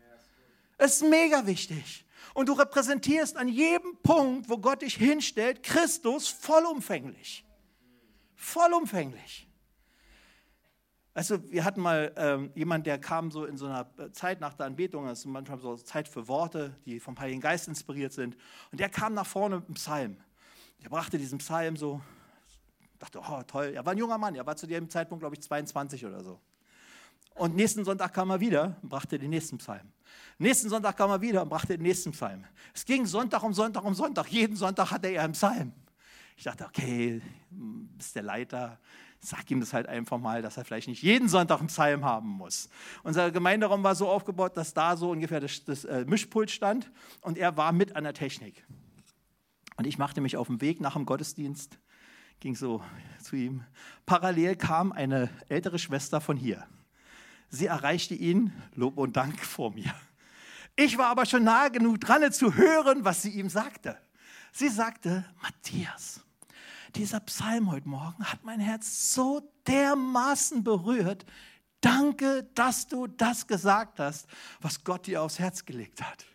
Ist 0.77 1.03
mega 1.03 1.45
wichtig. 1.45 2.02
Und 2.33 2.49
du 2.49 2.53
repräsentierst 2.53 3.37
an 3.37 3.47
jedem 3.47 3.97
Punkt, 4.01 4.49
wo 4.49 4.57
Gott 4.57 4.81
dich 4.81 4.95
hinstellt, 4.95 5.63
Christus 5.63 6.27
vollumfänglich. 6.27 7.45
Vollumfänglich. 8.35 9.47
Also 11.13 11.39
wir 11.51 11.63
hatten 11.63 11.79
mal 11.79 12.11
ähm, 12.17 12.51
jemand, 12.55 12.87
der 12.87 12.97
kam 12.97 13.29
so 13.29 13.45
in 13.45 13.55
so 13.55 13.67
einer 13.67 13.87
Zeit 14.13 14.41
nach 14.41 14.55
der 14.55 14.65
Anbetung, 14.65 15.05
das 15.05 15.19
ist 15.19 15.25
manchmal 15.25 15.59
so 15.59 15.75
Zeit 15.77 16.07
für 16.07 16.27
Worte, 16.27 16.75
die 16.85 16.99
vom 16.99 17.19
Heiligen 17.19 17.39
Geist 17.39 17.67
inspiriert 17.67 18.13
sind. 18.13 18.35
Und 18.71 18.79
der 18.79 18.89
kam 18.89 19.13
nach 19.13 19.27
vorne 19.27 19.57
mit 19.57 19.65
einem 19.65 19.75
Psalm. 19.75 20.17
Er 20.81 20.89
brachte 20.89 21.19
diesen 21.19 21.37
Psalm 21.37 21.77
so, 21.77 22.01
dachte, 22.97 23.19
oh 23.19 23.43
toll, 23.43 23.73
er 23.75 23.85
war 23.85 23.93
ein 23.93 23.97
junger 23.99 24.17
Mann, 24.17 24.33
er 24.33 24.45
war 24.45 24.55
zu 24.55 24.65
dem 24.65 24.89
Zeitpunkt, 24.89 25.21
glaube 25.21 25.35
ich, 25.35 25.41
22 25.43 26.03
oder 26.03 26.23
so. 26.23 26.39
Und 27.35 27.55
nächsten 27.55 27.85
Sonntag 27.85 28.11
kam 28.13 28.31
er 28.31 28.39
wieder 28.39 28.77
und 28.81 28.89
brachte 28.89 29.19
den 29.19 29.29
nächsten 29.29 29.59
Psalm. 29.59 29.92
Nächsten 30.37 30.69
Sonntag 30.69 30.97
kam 30.97 31.09
er 31.09 31.21
wieder 31.21 31.41
und 31.41 31.49
brachte 31.49 31.77
den 31.77 31.83
nächsten 31.83 32.11
Psalm. 32.11 32.43
Es 32.73 32.85
ging 32.85 33.05
Sonntag 33.05 33.43
um 33.43 33.53
Sonntag 33.53 33.83
um 33.83 33.93
Sonntag. 33.93 34.27
Jeden 34.27 34.55
Sonntag 34.55 34.91
hatte 34.91 35.07
er 35.07 35.23
einen 35.23 35.33
Psalm. 35.33 35.73
Ich 36.35 36.43
dachte, 36.43 36.65
okay, 36.65 37.21
bist 37.49 38.15
der 38.15 38.23
Leiter, 38.23 38.79
sag 39.19 39.49
ihm 39.51 39.59
das 39.59 39.73
halt 39.73 39.87
einfach 39.87 40.17
mal, 40.17 40.41
dass 40.41 40.57
er 40.57 40.65
vielleicht 40.65 40.87
nicht 40.87 41.01
jeden 41.01 41.29
Sonntag 41.29 41.59
einen 41.59 41.67
Psalm 41.67 42.03
haben 42.03 42.27
muss. 42.27 42.69
Unser 43.03 43.31
Gemeinderaum 43.31 43.83
war 43.83 43.95
so 43.95 44.09
aufgebaut, 44.09 44.57
dass 44.57 44.73
da 44.73 44.97
so 44.97 45.11
ungefähr 45.11 45.39
das, 45.39 45.63
das 45.63 45.85
äh, 45.85 46.05
Mischpult 46.05 46.51
stand 46.51 46.91
und 47.21 47.37
er 47.37 47.55
war 47.55 47.71
mit 47.71 47.95
an 47.95 48.03
der 48.03 48.13
Technik. 48.13 48.65
Und 49.77 49.87
ich 49.87 49.97
machte 49.97 50.21
mich 50.21 50.37
auf 50.37 50.47
den 50.47 50.61
Weg 50.61 50.81
nach 50.81 50.93
dem 50.93 51.05
Gottesdienst, 51.05 51.79
ging 52.39 52.55
so 52.55 52.83
zu 53.21 53.35
ihm. 53.35 53.63
Parallel 54.05 54.55
kam 54.55 54.91
eine 54.91 55.29
ältere 55.49 55.79
Schwester 55.79 56.19
von 56.19 56.37
hier. 56.37 56.67
Sie 57.55 57.67
erreichte 57.67 58.15
ihn, 58.15 58.51
Lob 58.73 58.97
und 58.97 59.15
Dank 59.15 59.45
vor 59.45 59.71
mir. 59.71 59.93
Ich 60.75 60.97
war 60.97 61.09
aber 61.09 61.27
schon 61.27 61.43
nahe 61.43 61.69
genug 61.69 61.99
dran 61.99 62.31
zu 62.31 62.55
hören, 62.55 63.05
was 63.05 63.21
sie 63.21 63.29
ihm 63.29 63.47
sagte. 63.47 63.95
Sie 64.51 64.69
sagte, 64.69 65.23
Matthias, 65.39 66.21
dieser 66.95 67.19
Psalm 67.19 67.69
heute 67.69 67.87
Morgen 67.87 68.25
hat 68.25 68.43
mein 68.43 68.59
Herz 68.59 69.13
so 69.13 69.47
dermaßen 69.67 70.63
berührt. 70.63 71.27
Danke, 71.79 72.49
dass 72.55 72.87
du 72.87 73.05
das 73.05 73.45
gesagt 73.45 73.99
hast, 73.99 74.25
was 74.59 74.83
Gott 74.83 75.05
dir 75.05 75.21
aufs 75.21 75.37
Herz 75.37 75.63
gelegt 75.63 76.01
hat. 76.01 76.25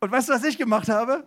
Und 0.00 0.10
weißt 0.10 0.28
du, 0.28 0.32
was 0.32 0.42
ich 0.42 0.58
gemacht 0.58 0.88
habe? 0.88 1.24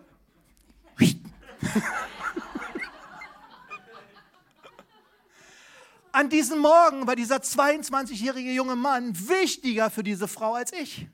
An 6.12 6.28
diesem 6.28 6.58
Morgen 6.58 7.06
war 7.06 7.14
dieser 7.14 7.36
22-jährige 7.36 8.50
junge 8.50 8.76
Mann 8.76 9.16
wichtiger 9.28 9.90
für 9.90 10.02
diese 10.02 10.26
Frau 10.26 10.54
als 10.54 10.72
ich, 10.72 11.06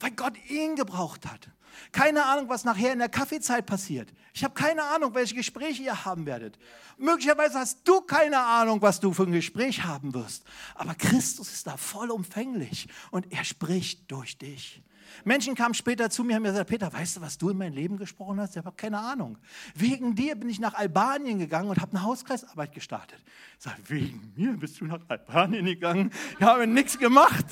weil 0.00 0.12
Gott 0.12 0.34
ihn 0.48 0.76
gebraucht 0.76 1.26
hat. 1.26 1.50
Keine 1.92 2.24
Ahnung, 2.24 2.48
was 2.48 2.64
nachher 2.64 2.94
in 2.94 2.98
der 2.98 3.10
Kaffeezeit 3.10 3.66
passiert. 3.66 4.10
Ich 4.32 4.42
habe 4.42 4.54
keine 4.54 4.82
Ahnung, 4.82 5.14
welche 5.14 5.34
Gespräche 5.34 5.82
ihr 5.82 6.04
haben 6.06 6.24
werdet. 6.24 6.58
Möglicherweise 6.96 7.58
hast 7.58 7.86
du 7.86 8.00
keine 8.00 8.38
Ahnung, 8.38 8.80
was 8.80 9.00
du 9.00 9.12
für 9.12 9.24
ein 9.24 9.32
Gespräch 9.32 9.84
haben 9.84 10.14
wirst. 10.14 10.44
Aber 10.74 10.94
Christus 10.94 11.52
ist 11.52 11.66
da 11.66 11.76
vollumfänglich 11.76 12.88
und 13.10 13.30
er 13.30 13.44
spricht 13.44 14.10
durch 14.10 14.38
dich. 14.38 14.82
Menschen 15.24 15.54
kamen 15.54 15.74
später 15.74 16.10
zu 16.10 16.24
mir 16.24 16.32
und 16.32 16.36
haben 16.36 16.44
gesagt, 16.44 16.68
Peter, 16.68 16.92
weißt 16.92 17.16
du, 17.16 17.20
was 17.20 17.38
du 17.38 17.50
in 17.50 17.58
mein 17.58 17.72
Leben 17.72 17.96
gesprochen 17.96 18.40
hast? 18.40 18.56
Ich 18.56 18.64
habe 18.64 18.76
keine 18.76 18.98
Ahnung. 18.98 19.38
Wegen 19.74 20.14
dir 20.14 20.34
bin 20.34 20.48
ich 20.48 20.60
nach 20.60 20.74
Albanien 20.74 21.38
gegangen 21.38 21.68
und 21.68 21.80
habe 21.80 21.92
eine 21.92 22.02
Hauskreisarbeit 22.02 22.72
gestartet. 22.72 23.18
Ich 23.58 23.64
sage, 23.64 23.76
wegen 23.86 24.32
mir 24.36 24.52
bist 24.52 24.80
du 24.80 24.84
nach 24.86 25.00
Albanien 25.08 25.66
gegangen? 25.66 26.10
Ich 26.38 26.44
habe 26.44 26.66
nichts 26.66 26.98
gemacht. 26.98 27.46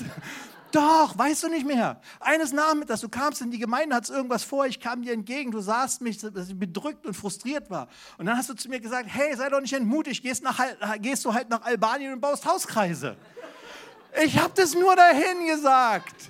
Doch, 0.75 1.17
weißt 1.17 1.43
du 1.43 1.47
nicht 1.47 1.65
mehr. 1.65 2.01
Eines 2.19 2.51
Nachmittags, 2.51 2.99
du 2.99 3.07
kamst 3.07 3.41
in 3.41 3.49
die 3.49 3.59
Gemeinde, 3.59 3.95
hattest 3.95 4.11
irgendwas 4.11 4.43
vor, 4.43 4.65
ich 4.65 4.81
kam 4.81 5.03
dir 5.03 5.13
entgegen, 5.13 5.51
du 5.51 5.61
sahst 5.61 6.01
mich, 6.01 6.17
dass 6.17 6.49
ich 6.49 6.59
bedrückt 6.59 7.05
und 7.05 7.13
frustriert 7.13 7.69
war. 7.69 7.87
Und 8.17 8.25
dann 8.25 8.35
hast 8.35 8.49
du 8.49 8.55
zu 8.55 8.67
mir 8.67 8.81
gesagt, 8.81 9.05
hey, 9.07 9.33
sei 9.37 9.47
doch 9.47 9.61
nicht 9.61 9.71
entmutigt, 9.71 10.21
gehst, 10.21 10.43
nach, 10.43 10.59
gehst 10.99 11.23
du 11.23 11.33
halt 11.33 11.49
nach 11.49 11.61
Albanien 11.61 12.11
und 12.11 12.19
baust 12.19 12.45
Hauskreise. 12.45 13.15
Ich 14.21 14.37
habe 14.37 14.51
das 14.53 14.73
nur 14.73 14.95
dahin 14.97 15.47
gesagt. 15.47 16.29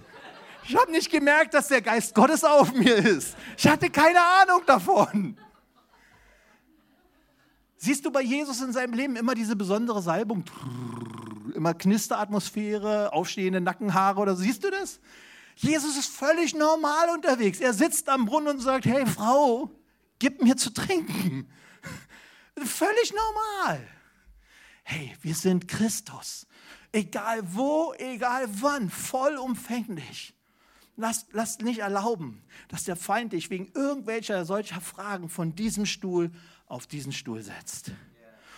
Ich 0.67 0.75
habe 0.75 0.91
nicht 0.91 1.11
gemerkt, 1.11 1.53
dass 1.53 1.67
der 1.67 1.81
Geist 1.81 2.15
Gottes 2.15 2.43
auf 2.43 2.73
mir 2.73 2.95
ist. 2.95 3.35
Ich 3.57 3.67
hatte 3.67 3.89
keine 3.89 4.19
Ahnung 4.21 4.61
davon. 4.65 5.37
Siehst 7.77 8.05
du 8.05 8.11
bei 8.11 8.21
Jesus 8.21 8.61
in 8.61 8.73
seinem 8.73 8.93
Leben 8.93 9.15
immer 9.15 9.35
diese 9.35 9.55
besondere 9.55 10.01
Salbung? 10.01 10.43
immer 11.55 11.73
Knisteratmosphäre, 11.73 13.13
aufstehende 13.13 13.61
Nackenhaare 13.61 14.19
oder 14.19 14.35
so. 14.35 14.43
Siehst 14.43 14.63
du 14.63 14.69
das? 14.69 14.99
Jesus 15.55 15.97
ist 15.97 16.09
völlig 16.09 16.53
normal 16.53 17.09
unterwegs. 17.09 17.59
Er 17.59 17.73
sitzt 17.73 18.09
am 18.09 18.25
Brunnen 18.25 18.55
und 18.55 18.59
sagt, 18.59 18.85
hey 18.85 19.05
Frau, 19.05 19.71
gib 20.19 20.43
mir 20.43 20.57
zu 20.57 20.71
trinken. 20.71 21.49
völlig 22.57 23.13
normal. 23.13 23.87
Hey, 24.83 25.15
wir 25.21 25.33
sind 25.33 25.67
Christus. 25.67 26.45
Egal 26.91 27.41
wo, 27.53 27.93
egal 27.97 28.47
wann, 28.61 28.89
vollumfänglich. 28.89 30.34
Lasst, 30.97 31.27
lasst 31.33 31.61
nicht 31.61 31.79
erlauben, 31.79 32.41
dass 32.69 32.85
der 32.85 32.95
Feind 32.95 33.33
dich 33.33 33.49
wegen 33.49 33.69
irgendwelcher 33.73 34.45
solcher 34.45 34.79
Fragen 34.79 35.27
von 35.29 35.53
diesem 35.55 35.85
Stuhl 35.85 36.31
auf 36.67 36.87
diesen 36.87 37.11
Stuhl 37.11 37.41
setzt. 37.41 37.91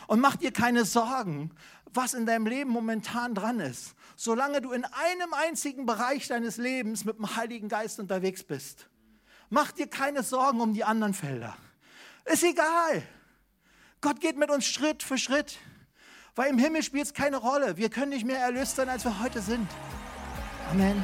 Und 0.05 0.21
mach 0.21 0.35
dir 0.35 0.51
keine 0.51 0.85
Sorgen, 0.85 1.51
was 1.93 2.13
in 2.13 2.25
deinem 2.25 2.45
Leben 2.45 2.69
momentan 2.69 3.33
dran 3.33 3.59
ist. 3.59 3.95
Solange 4.15 4.61
du 4.61 4.71
in 4.71 4.85
einem 4.85 5.33
einzigen 5.33 5.85
Bereich 5.85 6.27
deines 6.27 6.57
Lebens 6.57 7.05
mit 7.05 7.17
dem 7.17 7.35
Heiligen 7.35 7.69
Geist 7.69 7.99
unterwegs 7.99 8.43
bist. 8.43 8.87
Mach 9.49 9.71
dir 9.71 9.87
keine 9.87 10.23
Sorgen 10.23 10.61
um 10.61 10.73
die 10.73 10.83
anderen 10.83 11.13
Felder. 11.13 11.57
Ist 12.25 12.43
egal. 12.43 13.03
Gott 14.01 14.19
geht 14.19 14.37
mit 14.37 14.51
uns 14.51 14.65
Schritt 14.65 15.03
für 15.03 15.17
Schritt. 15.17 15.57
Weil 16.35 16.51
im 16.51 16.59
Himmel 16.59 16.83
spielt 16.83 17.05
es 17.05 17.13
keine 17.13 17.37
Rolle. 17.37 17.77
Wir 17.77 17.89
können 17.89 18.09
nicht 18.09 18.25
mehr 18.25 18.39
erlöst 18.39 18.75
sein, 18.75 18.89
als 18.89 19.03
wir 19.03 19.19
heute 19.21 19.41
sind. 19.41 19.67
Amen. 20.69 21.03